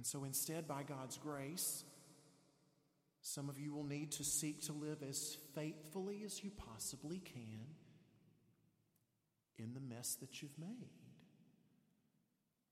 And 0.00 0.06
so 0.06 0.24
instead, 0.24 0.66
by 0.66 0.82
God's 0.82 1.18
grace, 1.18 1.84
some 3.20 3.50
of 3.50 3.58
you 3.58 3.74
will 3.74 3.84
need 3.84 4.12
to 4.12 4.24
seek 4.24 4.62
to 4.62 4.72
live 4.72 5.02
as 5.06 5.36
faithfully 5.54 6.22
as 6.24 6.42
you 6.42 6.50
possibly 6.56 7.18
can 7.18 7.66
in 9.58 9.74
the 9.74 9.94
mess 9.94 10.14
that 10.22 10.40
you've 10.40 10.58
made. 10.58 10.88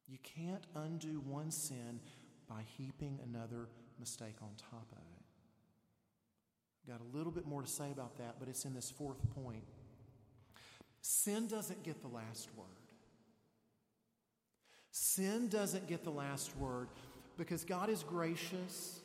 You 0.06 0.16
can't 0.22 0.64
undo 0.74 1.20
one 1.20 1.50
sin 1.50 2.00
by 2.48 2.62
heaping 2.78 3.18
another 3.22 3.68
mistake 4.00 4.36
on 4.40 4.48
top 4.56 4.90
of 4.92 5.02
it. 6.86 6.90
Got 6.90 7.02
a 7.02 7.14
little 7.14 7.30
bit 7.30 7.46
more 7.46 7.60
to 7.60 7.68
say 7.68 7.90
about 7.92 8.16
that, 8.16 8.36
but 8.38 8.48
it's 8.48 8.64
in 8.64 8.72
this 8.72 8.90
fourth 8.90 9.20
point. 9.34 9.64
Sin 11.02 11.46
doesn't 11.46 11.82
get 11.82 12.00
the 12.00 12.08
last 12.08 12.48
word. 12.56 12.68
Sin 14.92 15.48
doesn't 15.48 15.86
get 15.86 16.04
the 16.04 16.10
last 16.10 16.56
word 16.56 16.88
because 17.38 17.64
God 17.64 17.88
is 17.88 18.02
gracious 18.02 19.00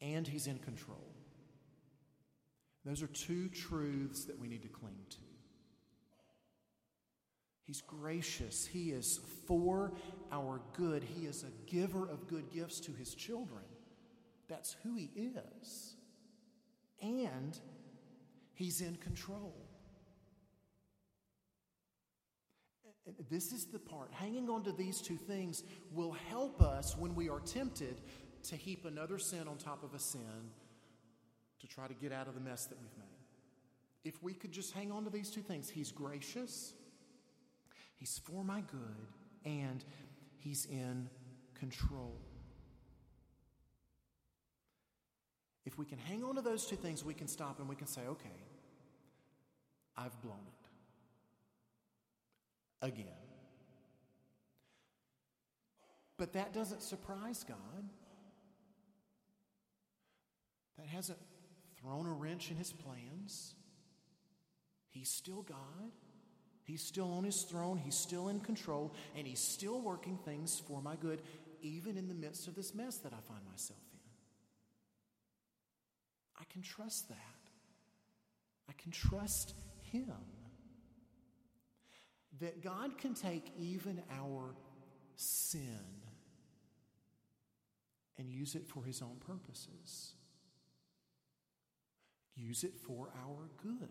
and 0.00 0.26
He's 0.26 0.46
in 0.46 0.58
control. 0.60 1.04
Those 2.84 3.02
are 3.02 3.08
two 3.08 3.48
truths 3.48 4.24
that 4.24 4.38
we 4.38 4.46
need 4.46 4.62
to 4.62 4.68
cling 4.68 4.94
to. 5.10 5.16
He's 7.64 7.82
gracious. 7.82 8.64
He 8.64 8.92
is 8.92 9.20
for 9.46 9.92
our 10.32 10.62
good. 10.72 11.02
He 11.02 11.26
is 11.26 11.44
a 11.44 11.70
giver 11.70 12.08
of 12.08 12.26
good 12.26 12.50
gifts 12.50 12.80
to 12.80 12.92
His 12.92 13.14
children. 13.14 13.64
That's 14.48 14.76
who 14.82 14.94
He 14.94 15.10
is. 15.14 15.96
And 17.02 17.58
He's 18.54 18.80
in 18.80 18.96
control. 18.96 19.67
This 23.30 23.52
is 23.52 23.66
the 23.66 23.78
part. 23.78 24.10
Hanging 24.12 24.50
on 24.50 24.62
to 24.64 24.72
these 24.72 25.00
two 25.00 25.16
things 25.16 25.64
will 25.92 26.12
help 26.12 26.60
us 26.60 26.96
when 26.96 27.14
we 27.14 27.28
are 27.28 27.40
tempted 27.40 28.00
to 28.44 28.56
heap 28.56 28.84
another 28.84 29.18
sin 29.18 29.48
on 29.48 29.56
top 29.56 29.82
of 29.82 29.94
a 29.94 29.98
sin 29.98 30.50
to 31.60 31.66
try 31.66 31.86
to 31.86 31.94
get 31.94 32.12
out 32.12 32.28
of 32.28 32.34
the 32.34 32.40
mess 32.40 32.66
that 32.66 32.78
we've 32.80 32.96
made. 32.96 33.06
If 34.04 34.22
we 34.22 34.32
could 34.32 34.52
just 34.52 34.72
hang 34.72 34.92
on 34.92 35.04
to 35.04 35.10
these 35.10 35.30
two 35.30 35.40
things 35.40 35.68
He's 35.68 35.90
gracious, 35.90 36.72
He's 37.96 38.20
for 38.24 38.44
my 38.44 38.60
good, 38.60 39.08
and 39.44 39.84
He's 40.38 40.66
in 40.66 41.08
control. 41.54 42.20
If 45.66 45.76
we 45.78 45.84
can 45.84 45.98
hang 45.98 46.24
on 46.24 46.36
to 46.36 46.40
those 46.40 46.64
two 46.64 46.76
things, 46.76 47.04
we 47.04 47.12
can 47.12 47.28
stop 47.28 47.58
and 47.58 47.68
we 47.68 47.76
can 47.76 47.86
say, 47.86 48.00
okay, 48.08 48.44
I've 49.96 50.18
blown 50.22 50.40
it 50.46 50.57
again. 52.82 53.06
But 56.16 56.32
that 56.32 56.52
doesn't 56.52 56.82
surprise 56.82 57.44
God. 57.46 57.84
That 60.76 60.86
hasn't 60.86 61.18
thrown 61.80 62.06
a 62.06 62.12
wrench 62.12 62.50
in 62.50 62.56
his 62.56 62.72
plans. 62.72 63.54
He's 64.90 65.08
still 65.08 65.42
God. 65.42 65.92
He's 66.64 66.82
still 66.82 67.12
on 67.12 67.24
his 67.24 67.42
throne. 67.42 67.78
He's 67.78 67.94
still 67.94 68.28
in 68.28 68.40
control. 68.40 68.94
And 69.16 69.26
he's 69.26 69.40
still 69.40 69.80
working 69.80 70.18
things 70.24 70.60
for 70.66 70.82
my 70.82 70.96
good, 70.96 71.22
even 71.62 71.96
in 71.96 72.08
the 72.08 72.14
midst 72.14 72.48
of 72.48 72.54
this 72.54 72.74
mess 72.74 72.96
that 72.98 73.12
I 73.12 73.20
find 73.26 73.44
myself 73.50 73.80
in. 73.92 73.98
I 76.40 76.44
can 76.52 76.62
trust 76.62 77.08
that. 77.08 77.16
I 78.68 78.72
can 78.76 78.90
trust 78.90 79.54
him 79.80 80.12
that 82.40 82.62
God 82.62 82.98
can 82.98 83.14
take 83.14 83.52
even 83.58 84.02
our 84.10 84.54
sin 85.16 86.02
and 88.18 88.30
use 88.30 88.54
it 88.54 88.66
for 88.66 88.84
his 88.84 89.02
own 89.02 89.16
purposes, 89.26 90.12
use 92.34 92.64
it 92.64 92.74
for 92.76 93.10
our 93.24 93.48
good. 93.62 93.88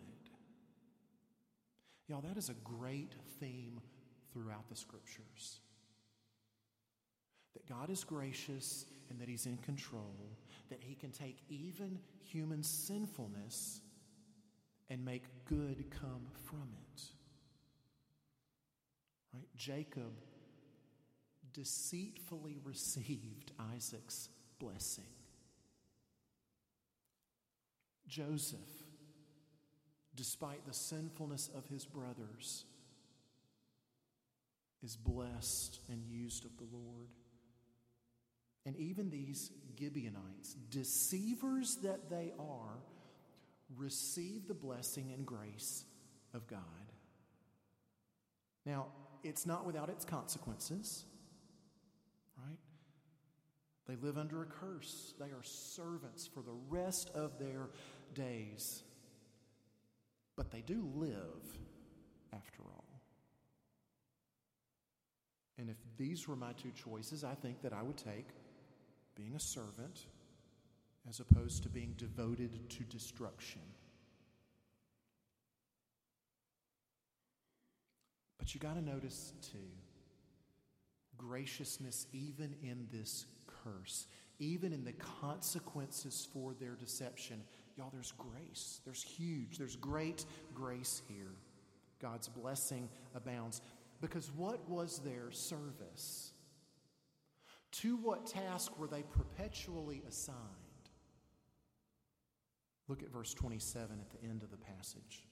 Y'all, 2.08 2.22
that 2.22 2.38
is 2.38 2.48
a 2.48 2.54
great 2.64 3.12
theme 3.38 3.80
throughout 4.32 4.68
the 4.68 4.76
scriptures. 4.76 5.60
That 7.54 7.66
God 7.66 7.90
is 7.90 8.02
gracious 8.02 8.86
and 9.10 9.20
that 9.20 9.28
He's 9.28 9.46
in 9.46 9.58
control, 9.58 10.14
that 10.70 10.80
He 10.80 10.94
can 10.94 11.10
take 11.10 11.38
even 11.48 11.98
human 12.24 12.62
sinfulness 12.62 13.80
and 14.88 15.04
make 15.04 15.24
good 15.44 15.84
come 15.90 16.26
from 16.46 16.68
it. 16.94 17.02
Right? 19.34 19.48
Jacob 19.56 20.12
deceitfully 21.52 22.58
received 22.64 23.52
Isaac's 23.74 24.28
blessing. 24.58 25.04
Joseph, 28.06 28.58
despite 30.14 30.64
the 30.66 30.72
sinfulness 30.72 31.50
of 31.54 31.66
his 31.66 31.84
brothers, 31.84 32.64
is 34.82 34.96
blessed 34.96 35.80
and 35.90 36.02
used 36.06 36.44
of 36.44 36.56
the 36.56 36.66
Lord. 36.72 37.08
And 38.64 38.76
even 38.76 39.10
these 39.10 39.50
Gibeonites, 39.78 40.54
deceivers 40.70 41.76
that 41.82 42.10
they 42.10 42.32
are, 42.38 42.78
receive 43.76 44.48
the 44.48 44.54
blessing 44.54 45.12
and 45.12 45.26
grace 45.26 45.84
of 46.34 46.46
God. 46.46 46.60
Now, 48.64 48.86
it's 49.22 49.46
not 49.46 49.66
without 49.66 49.88
its 49.88 50.04
consequences, 50.04 51.04
right? 52.36 52.58
They 53.86 53.96
live 53.96 54.18
under 54.18 54.42
a 54.42 54.46
curse. 54.46 55.14
They 55.18 55.26
are 55.26 55.42
servants 55.42 56.26
for 56.26 56.42
the 56.42 56.56
rest 56.68 57.10
of 57.14 57.38
their 57.38 57.68
days. 58.14 58.82
But 60.36 60.50
they 60.50 60.60
do 60.60 60.88
live, 60.94 61.58
after 62.32 62.62
all. 62.62 62.84
And 65.58 65.68
if 65.68 65.76
these 65.96 66.28
were 66.28 66.36
my 66.36 66.52
two 66.52 66.70
choices, 66.70 67.24
I 67.24 67.34
think 67.34 67.62
that 67.62 67.72
I 67.72 67.82
would 67.82 67.96
take 67.96 68.28
being 69.16 69.34
a 69.34 69.40
servant 69.40 70.06
as 71.08 71.20
opposed 71.20 71.62
to 71.64 71.68
being 71.68 71.94
devoted 71.96 72.70
to 72.70 72.84
destruction. 72.84 73.62
But 78.38 78.54
you 78.54 78.60
got 78.60 78.74
to 78.74 78.82
notice, 78.82 79.32
too, 79.42 79.58
graciousness 81.16 82.06
even 82.12 82.54
in 82.62 82.86
this 82.92 83.26
curse, 83.46 84.06
even 84.38 84.72
in 84.72 84.84
the 84.84 84.92
consequences 84.92 86.26
for 86.32 86.54
their 86.54 86.74
deception. 86.74 87.42
Y'all, 87.76 87.90
there's 87.92 88.12
grace. 88.12 88.80
There's 88.84 89.02
huge, 89.02 89.58
there's 89.58 89.76
great 89.76 90.24
grace 90.54 91.02
here. 91.08 91.34
God's 92.00 92.28
blessing 92.28 92.88
abounds. 93.14 93.60
Because 94.00 94.30
what 94.36 94.68
was 94.68 95.00
their 95.00 95.30
service? 95.32 96.32
To 97.72 97.96
what 97.96 98.26
task 98.26 98.78
were 98.78 98.86
they 98.86 99.02
perpetually 99.02 100.02
assigned? 100.08 100.36
Look 102.86 103.02
at 103.02 103.12
verse 103.12 103.34
27 103.34 103.98
at 104.00 104.10
the 104.10 104.26
end 104.26 104.42
of 104.42 104.50
the 104.50 104.56
passage. 104.56 105.24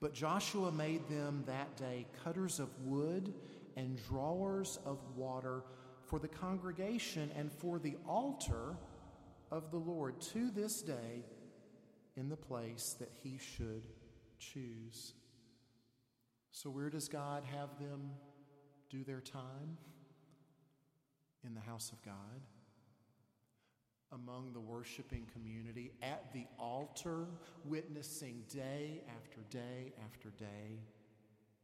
But 0.00 0.14
Joshua 0.14 0.70
made 0.70 1.08
them 1.08 1.42
that 1.46 1.76
day 1.76 2.06
cutters 2.22 2.60
of 2.60 2.68
wood 2.84 3.34
and 3.76 4.00
drawers 4.08 4.78
of 4.84 4.98
water 5.16 5.62
for 6.04 6.18
the 6.18 6.28
congregation 6.28 7.30
and 7.36 7.52
for 7.52 7.78
the 7.78 7.96
altar 8.06 8.76
of 9.50 9.70
the 9.70 9.78
Lord 9.78 10.20
to 10.20 10.50
this 10.50 10.82
day 10.82 11.24
in 12.16 12.28
the 12.28 12.36
place 12.36 12.96
that 12.98 13.10
he 13.22 13.38
should 13.38 13.82
choose. 14.38 15.14
So, 16.50 16.70
where 16.70 16.90
does 16.90 17.08
God 17.08 17.44
have 17.44 17.78
them 17.78 18.10
do 18.90 19.04
their 19.04 19.20
time? 19.20 19.78
In 21.46 21.54
the 21.54 21.60
house 21.60 21.92
of 21.92 22.02
God, 22.02 22.42
among 24.12 24.52
the 24.52 24.60
worshiping 24.60 25.26
community, 25.32 25.92
at 26.02 26.32
the 26.32 26.46
altar, 26.58 27.26
witnessing 27.64 28.42
day 28.52 29.02
after 29.08 29.40
day 29.50 29.92
after 30.04 30.30
day 30.30 30.80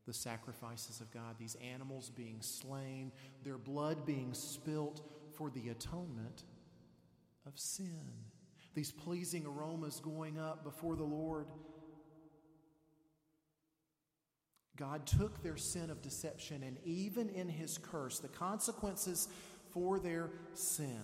the 0.07 0.12
sacrifices 0.12 1.00
of 1.00 1.11
God, 1.11 1.37
these 1.38 1.57
animals 1.57 2.11
being 2.11 2.38
slain, 2.40 3.11
their 3.42 3.59
blood 3.59 4.04
being 4.04 4.35
spilt 4.35 5.02
for 5.33 5.50
the 5.50 5.70
atonement 5.70 6.44
of 7.46 7.59
sin, 7.59 8.02
these 8.74 8.92
pleasing 8.92 9.46
aromas 9.46 10.00
going 10.00 10.38
up 10.38 10.62
before 10.62 10.96
the 10.96 11.04
Lord. 11.04 11.46
God 14.76 15.07
took 15.07 15.42
their 15.42 15.57
sin 15.57 15.88
of 15.88 16.02
deception, 16.02 16.62
and 16.64 16.76
even 16.85 17.28
in 17.30 17.48
his 17.48 17.78
curse, 17.78 18.18
the 18.18 18.28
consequences 18.28 19.28
for 19.70 19.98
their 19.98 20.30
sin, 20.52 21.00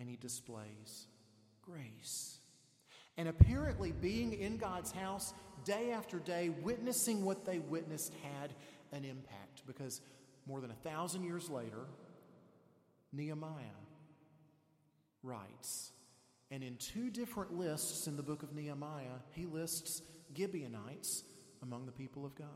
and 0.00 0.08
he 0.08 0.16
displays 0.16 1.06
grace. 1.62 2.38
And 3.16 3.28
apparently, 3.28 3.92
being 3.92 4.32
in 4.32 4.56
God's 4.56 4.90
house 4.90 5.34
day 5.64 5.92
after 5.92 6.18
day, 6.18 6.48
witnessing 6.48 7.24
what 7.24 7.44
they 7.44 7.58
witnessed, 7.58 8.14
had 8.22 8.54
an 8.92 9.04
impact 9.04 9.62
because 9.66 10.00
more 10.46 10.60
than 10.60 10.70
a 10.70 10.88
thousand 10.88 11.24
years 11.24 11.50
later, 11.50 11.86
Nehemiah 13.12 13.52
writes, 15.22 15.92
and 16.50 16.64
in 16.64 16.76
two 16.76 17.10
different 17.10 17.56
lists 17.56 18.06
in 18.06 18.16
the 18.16 18.22
book 18.22 18.42
of 18.42 18.54
Nehemiah, 18.54 19.20
he 19.32 19.46
lists 19.46 20.02
Gibeonites 20.34 21.22
among 21.62 21.86
the 21.86 21.92
people 21.92 22.24
of 22.24 22.34
God. 22.34 22.48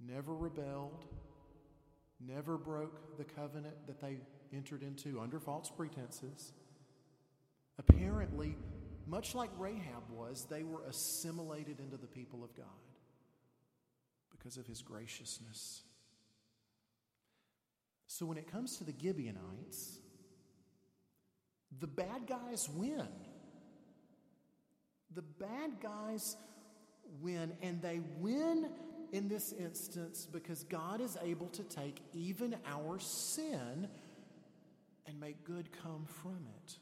Never 0.00 0.34
rebelled, 0.34 1.04
never 2.20 2.56
broke 2.56 3.16
the 3.16 3.24
covenant 3.24 3.74
that 3.86 4.00
they 4.00 4.18
entered 4.52 4.82
into 4.82 5.20
under 5.20 5.38
false 5.38 5.70
pretenses. 5.70 6.52
Apparently, 7.78 8.56
much 9.06 9.34
like 9.34 9.50
Rahab 9.56 10.10
was, 10.10 10.46
they 10.50 10.62
were 10.62 10.82
assimilated 10.84 11.80
into 11.80 11.96
the 11.96 12.06
people 12.06 12.44
of 12.44 12.54
God 12.54 12.66
because 14.30 14.56
of 14.56 14.66
his 14.66 14.82
graciousness. 14.82 15.82
So 18.06 18.26
when 18.26 18.38
it 18.38 18.50
comes 18.50 18.78
to 18.78 18.84
the 18.84 18.94
Gibeonites, 19.00 19.98
the 21.78 21.86
bad 21.86 22.26
guys 22.26 22.68
win. 22.74 23.08
The 25.14 25.22
bad 25.22 25.80
guys 25.80 26.36
win, 27.20 27.52
and 27.62 27.80
they 27.80 28.00
win 28.18 28.70
in 29.12 29.28
this 29.28 29.52
instance 29.52 30.26
because 30.30 30.64
God 30.64 31.00
is 31.00 31.16
able 31.22 31.48
to 31.48 31.62
take 31.64 32.00
even 32.12 32.56
our 32.66 32.98
sin 32.98 33.88
and 35.06 35.20
make 35.20 35.42
good 35.44 35.70
come 35.82 36.04
from 36.06 36.46
it, 36.62 36.76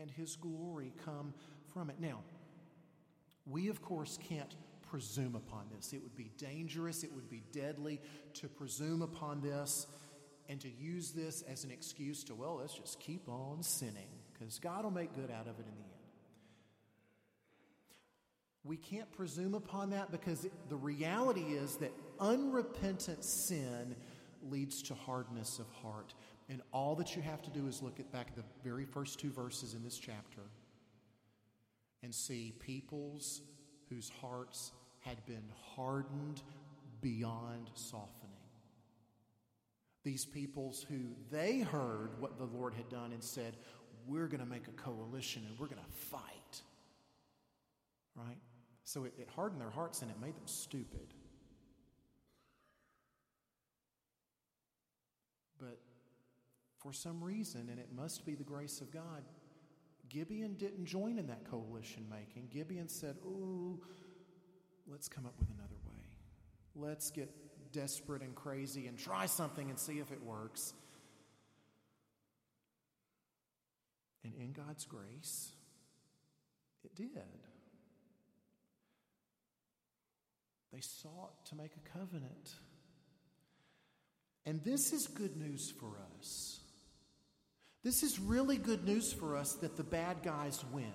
and 0.00 0.10
His 0.10 0.36
glory 0.36 0.92
come 1.04 1.32
from 1.72 1.90
it. 1.90 1.96
Now, 2.00 2.20
we 3.46 3.68
of 3.68 3.80
course 3.80 4.18
can't 4.28 4.54
presume 4.90 5.36
upon 5.36 5.66
this. 5.74 5.92
It 5.92 6.02
would 6.02 6.16
be 6.16 6.30
dangerous, 6.36 7.04
it 7.04 7.12
would 7.14 7.30
be 7.30 7.42
deadly 7.52 8.00
to 8.34 8.48
presume 8.48 9.02
upon 9.02 9.40
this 9.40 9.86
and 10.48 10.60
to 10.60 10.68
use 10.68 11.10
this 11.10 11.42
as 11.42 11.64
an 11.64 11.70
excuse 11.70 12.24
to, 12.24 12.34
well, 12.34 12.56
let's 12.56 12.74
just 12.74 12.98
keep 12.98 13.28
on 13.28 13.62
sinning 13.62 14.08
because 14.32 14.58
God 14.58 14.84
will 14.84 14.90
make 14.90 15.14
good 15.14 15.30
out 15.30 15.46
of 15.46 15.58
it 15.58 15.66
in 15.66 15.74
the 15.76 15.82
end. 15.82 15.97
We 18.68 18.76
can't 18.76 19.10
presume 19.12 19.54
upon 19.54 19.88
that 19.90 20.12
because 20.12 20.46
the 20.68 20.76
reality 20.76 21.40
is 21.40 21.76
that 21.76 21.90
unrepentant 22.20 23.24
sin 23.24 23.96
leads 24.42 24.82
to 24.82 24.94
hardness 24.94 25.58
of 25.58 25.70
heart. 25.82 26.12
And 26.50 26.60
all 26.70 26.94
that 26.96 27.16
you 27.16 27.22
have 27.22 27.40
to 27.42 27.50
do 27.50 27.66
is 27.66 27.80
look 27.80 27.98
at 27.98 28.12
back 28.12 28.26
at 28.28 28.36
the 28.36 28.44
very 28.62 28.84
first 28.84 29.18
two 29.18 29.30
verses 29.30 29.72
in 29.72 29.82
this 29.82 29.96
chapter 29.96 30.42
and 32.02 32.14
see 32.14 32.52
peoples 32.58 33.40
whose 33.88 34.10
hearts 34.20 34.72
had 35.00 35.24
been 35.24 35.44
hardened 35.74 36.42
beyond 37.00 37.70
softening. 37.72 38.36
These 40.04 40.26
peoples 40.26 40.84
who 40.90 41.14
they 41.30 41.60
heard 41.60 42.20
what 42.20 42.36
the 42.36 42.44
Lord 42.44 42.74
had 42.74 42.90
done 42.90 43.12
and 43.12 43.24
said, 43.24 43.56
We're 44.06 44.28
going 44.28 44.40
to 44.40 44.46
make 44.46 44.68
a 44.68 44.72
coalition 44.72 45.42
and 45.48 45.58
we're 45.58 45.68
going 45.68 45.82
to 45.82 45.96
fight. 46.10 46.62
Right? 48.14 48.36
So 48.88 49.04
it, 49.04 49.12
it 49.18 49.28
hardened 49.36 49.60
their 49.60 49.68
hearts 49.68 50.00
and 50.00 50.10
it 50.10 50.16
made 50.18 50.34
them 50.34 50.46
stupid. 50.46 51.12
But 55.58 55.78
for 56.78 56.94
some 56.94 57.22
reason, 57.22 57.68
and 57.70 57.78
it 57.78 57.90
must 57.94 58.24
be 58.24 58.34
the 58.34 58.44
grace 58.44 58.80
of 58.80 58.90
God, 58.90 59.24
Gibeon 60.08 60.54
didn't 60.54 60.86
join 60.86 61.18
in 61.18 61.26
that 61.26 61.44
coalition 61.50 62.06
making. 62.08 62.48
Gibeon 62.50 62.88
said, 62.88 63.16
Oh, 63.26 63.78
let's 64.90 65.06
come 65.06 65.26
up 65.26 65.34
with 65.38 65.50
another 65.50 65.76
way. 65.86 66.88
Let's 66.88 67.10
get 67.10 67.28
desperate 67.72 68.22
and 68.22 68.34
crazy 68.34 68.86
and 68.86 68.96
try 68.96 69.26
something 69.26 69.68
and 69.68 69.78
see 69.78 69.98
if 69.98 70.10
it 70.12 70.22
works. 70.24 70.72
And 74.24 74.32
in 74.34 74.52
God's 74.52 74.86
grace, 74.86 75.52
it 76.82 76.96
did. 76.96 77.47
They 80.72 80.80
sought 80.80 81.46
to 81.46 81.56
make 81.56 81.72
a 81.76 81.98
covenant. 81.98 82.54
And 84.44 84.62
this 84.64 84.92
is 84.92 85.06
good 85.06 85.36
news 85.36 85.70
for 85.70 85.98
us. 86.18 86.60
This 87.84 88.02
is 88.02 88.18
really 88.18 88.58
good 88.58 88.84
news 88.84 89.12
for 89.12 89.36
us 89.36 89.54
that 89.54 89.76
the 89.76 89.84
bad 89.84 90.22
guys 90.22 90.64
win. 90.72 90.92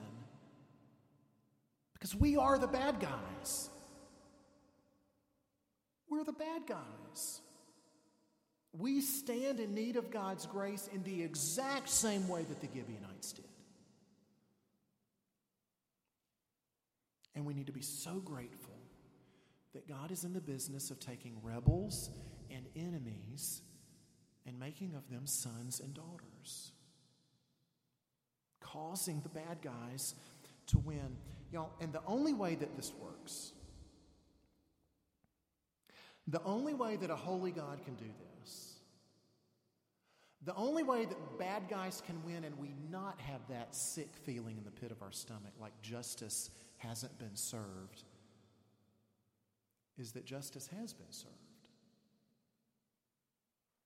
Because 1.94 2.16
we 2.16 2.38
are 2.38 2.58
the 2.58 2.68
bad 2.68 3.00
guys. 3.00 3.70
We're 6.10 6.24
the 6.24 6.34
bad 6.34 6.68
guys. 6.68 7.42
We 8.78 9.02
stand 9.02 9.60
in 9.60 9.74
need 9.74 9.96
of 9.96 10.12
God's 10.12 10.46
grace 10.46 10.90
in 10.94 11.04
the 11.04 11.24
exact 11.24 11.90
same 11.90 12.28
way 12.28 12.44
that 12.44 12.60
the 12.60 12.68
Gibeonites 12.68 13.34
did. 13.34 13.46
And 17.36 17.46
we 17.46 17.54
need 17.54 17.68
to 17.68 17.74
be 17.74 17.82
so 17.82 18.20
grateful 18.20 18.63
that 19.74 19.88
God 19.88 20.12
is 20.12 20.24
in 20.24 20.34
the 20.34 20.42
business 20.42 20.92
of 20.92 21.00
taking 21.00 21.38
rebels 21.42 22.10
and 22.52 22.66
enemies 22.76 23.62
and 24.46 24.60
making 24.60 24.94
of 24.96 25.10
them 25.10 25.26
sons 25.26 25.80
and 25.80 25.94
daughters, 25.94 26.72
causing 28.60 29.22
the 29.22 29.30
bad 29.30 29.62
guys 29.62 30.16
to 30.68 30.80
win. 30.80 31.18
Y'all, 31.52 31.72
and 31.80 31.94
the 31.94 32.02
only 32.08 32.34
way 32.34 32.56
that 32.56 32.76
this 32.76 32.92
works, 33.02 33.52
the 36.28 36.42
only 36.44 36.74
way 36.74 36.96
that 36.96 37.10
a 37.10 37.16
holy 37.16 37.52
God 37.52 37.84
can 37.84 37.96
do 37.96 38.06
this 38.06 38.74
The 40.46 40.56
only 40.56 40.84
way 40.84 41.06
that 41.06 41.40
bad 41.40 41.70
guys 41.70 42.02
can 42.06 42.22
win 42.26 42.44
and 42.44 42.58
we 42.60 42.74
not 42.92 43.20
have 43.22 43.40
that 43.50 43.74
sick 43.74 44.10
feeling 44.26 44.58
in 44.58 44.66
the 44.66 44.72
pit 44.72 44.92
of 44.92 45.02
our 45.02 45.12
stomach, 45.12 45.54
like 45.60 45.72
justice 45.82 46.50
hasn't 46.78 47.18
been 47.18 47.36
served, 47.36 48.04
is 49.98 50.14
that 50.14 50.26
justice 50.26 50.68
has 50.80 50.94
been 50.94 51.12
served. 51.12 51.34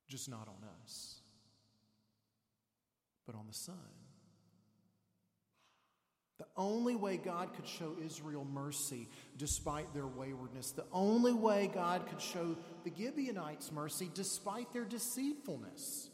Just 0.07 0.29
not 0.29 0.47
on 0.47 0.69
us, 0.83 1.15
but 3.25 3.35
on 3.35 3.45
the 3.47 3.53
Son. 3.53 3.75
The 6.37 6.45
only 6.55 6.95
way 6.95 7.17
God 7.17 7.53
could 7.55 7.67
show 7.67 7.95
Israel 8.03 8.45
mercy 8.45 9.09
despite 9.37 9.93
their 9.93 10.05
waywardness, 10.05 10.71
the 10.71 10.85
only 10.93 11.33
way 11.33 11.69
God 11.73 12.07
could 12.07 12.21
show 12.21 12.55
the 12.83 12.93
Gibeonites 12.95 13.71
mercy 13.71 14.09
despite 14.13 14.71
their 14.71 14.85
deceitfulness, 14.85 16.09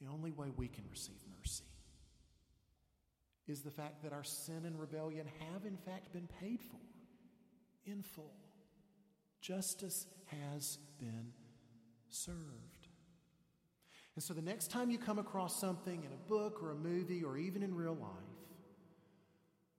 the 0.00 0.08
only 0.08 0.30
way 0.30 0.48
we 0.56 0.68
can 0.68 0.84
receive 0.88 1.16
mercy 1.38 1.64
is 3.48 3.62
the 3.62 3.70
fact 3.70 4.02
that 4.04 4.12
our 4.12 4.24
sin 4.24 4.62
and 4.64 4.78
rebellion 4.78 5.26
have, 5.52 5.66
in 5.66 5.76
fact, 5.76 6.12
been 6.12 6.28
paid 6.40 6.60
for 6.62 6.76
in 7.84 8.02
full. 8.02 8.34
Justice 9.40 10.06
has 10.26 10.78
been 10.98 11.32
served. 12.08 12.88
And 14.14 14.22
so 14.22 14.34
the 14.34 14.42
next 14.42 14.70
time 14.70 14.90
you 14.90 14.98
come 14.98 15.18
across 15.18 15.58
something 15.58 16.04
in 16.04 16.12
a 16.12 16.28
book 16.28 16.62
or 16.62 16.72
a 16.72 16.74
movie 16.74 17.24
or 17.24 17.38
even 17.38 17.62
in 17.62 17.74
real 17.74 17.94
life, 17.94 18.10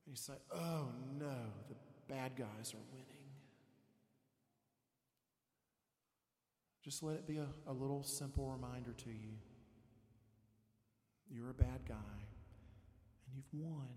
and 0.06 0.12
you 0.12 0.16
say, 0.16 0.34
oh 0.52 0.88
no, 1.18 1.34
the 1.68 1.74
bad 2.08 2.32
guys 2.36 2.74
are 2.74 2.84
winning. 2.92 3.06
Just 6.82 7.02
let 7.02 7.14
it 7.14 7.26
be 7.26 7.38
a, 7.38 7.46
a 7.66 7.72
little 7.72 8.02
simple 8.02 8.50
reminder 8.50 8.92
to 8.92 9.08
you. 9.08 9.38
You're 11.30 11.50
a 11.50 11.54
bad 11.54 11.80
guy, 11.88 11.94
and 11.94 13.34
you've 13.34 13.62
won. 13.62 13.88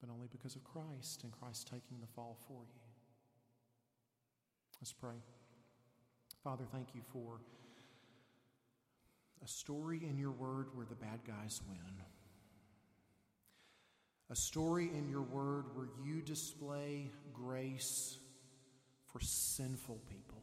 But 0.00 0.10
only 0.10 0.28
because 0.30 0.56
of 0.56 0.64
Christ 0.64 1.24
and 1.24 1.32
Christ 1.32 1.68
taking 1.68 2.00
the 2.00 2.06
fall 2.06 2.38
for 2.48 2.62
you. 2.62 2.80
Let's 4.80 4.92
pray. 4.92 5.16
Father, 6.42 6.64
thank 6.72 6.94
you 6.94 7.02
for 7.12 7.40
a 9.44 9.48
story 9.48 10.00
in 10.08 10.18
your 10.18 10.30
word 10.30 10.68
where 10.74 10.86
the 10.86 10.94
bad 10.94 11.20
guys 11.26 11.60
win. 11.68 11.78
A 14.30 14.36
story 14.36 14.90
in 14.96 15.08
your 15.08 15.22
word 15.22 15.64
where 15.74 15.88
you 16.04 16.22
display 16.22 17.10
grace 17.34 18.16
for 19.06 19.20
sinful 19.20 19.98
people. 20.08 20.42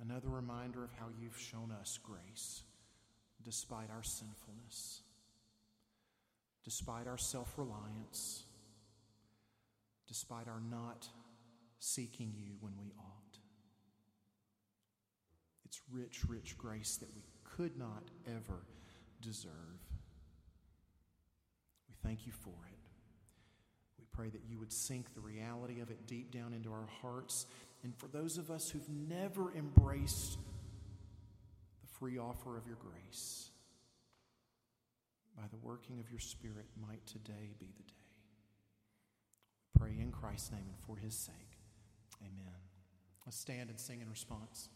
Another 0.00 0.28
reminder 0.28 0.84
of 0.84 0.90
how 0.98 1.06
you've 1.20 1.38
shown 1.38 1.72
us 1.80 1.98
grace 2.02 2.62
despite 3.44 3.88
our 3.90 4.02
sinfulness, 4.02 5.02
despite 6.64 7.06
our 7.06 7.18
self 7.18 7.52
reliance, 7.56 8.44
despite 10.06 10.48
our 10.48 10.60
not 10.60 11.08
seeking 11.78 12.32
you 12.36 12.52
when 12.60 12.72
we 12.78 12.92
ought. 12.98 13.38
It's 15.64 15.80
rich, 15.90 16.20
rich 16.28 16.56
grace 16.58 16.96
that 16.96 17.14
we 17.14 17.22
could 17.56 17.78
not 17.78 18.04
ever 18.26 18.62
deserve. 19.20 19.80
We 21.88 21.94
thank 22.02 22.26
you 22.26 22.32
for 22.32 22.50
it. 22.50 22.78
We 23.98 24.04
pray 24.12 24.28
that 24.28 24.42
you 24.46 24.58
would 24.58 24.72
sink 24.72 25.14
the 25.14 25.20
reality 25.20 25.80
of 25.80 25.90
it 25.90 26.06
deep 26.06 26.30
down 26.30 26.52
into 26.52 26.70
our 26.70 26.88
hearts. 27.00 27.46
And 27.82 27.96
for 27.96 28.06
those 28.08 28.38
of 28.38 28.50
us 28.50 28.68
who've 28.68 28.88
never 28.88 29.52
embraced 29.54 30.38
the 31.80 31.88
free 31.98 32.18
offer 32.18 32.56
of 32.56 32.66
your 32.66 32.76
grace, 32.76 33.50
by 35.36 35.44
the 35.50 35.56
working 35.56 35.98
of 35.98 36.10
your 36.10 36.20
Spirit, 36.20 36.66
might 36.80 37.06
today 37.06 37.54
be 37.58 37.66
the 37.76 37.82
day. 37.82 38.06
We 39.74 39.80
pray 39.80 39.98
in 40.00 40.12
Christ's 40.12 40.52
name 40.52 40.66
and 40.68 40.78
for 40.86 40.96
his 40.96 41.14
sake. 41.14 41.58
Amen. 42.20 42.60
Let's 43.24 43.38
stand 43.38 43.70
and 43.70 43.78
sing 43.78 44.00
in 44.00 44.10
response. 44.10 44.68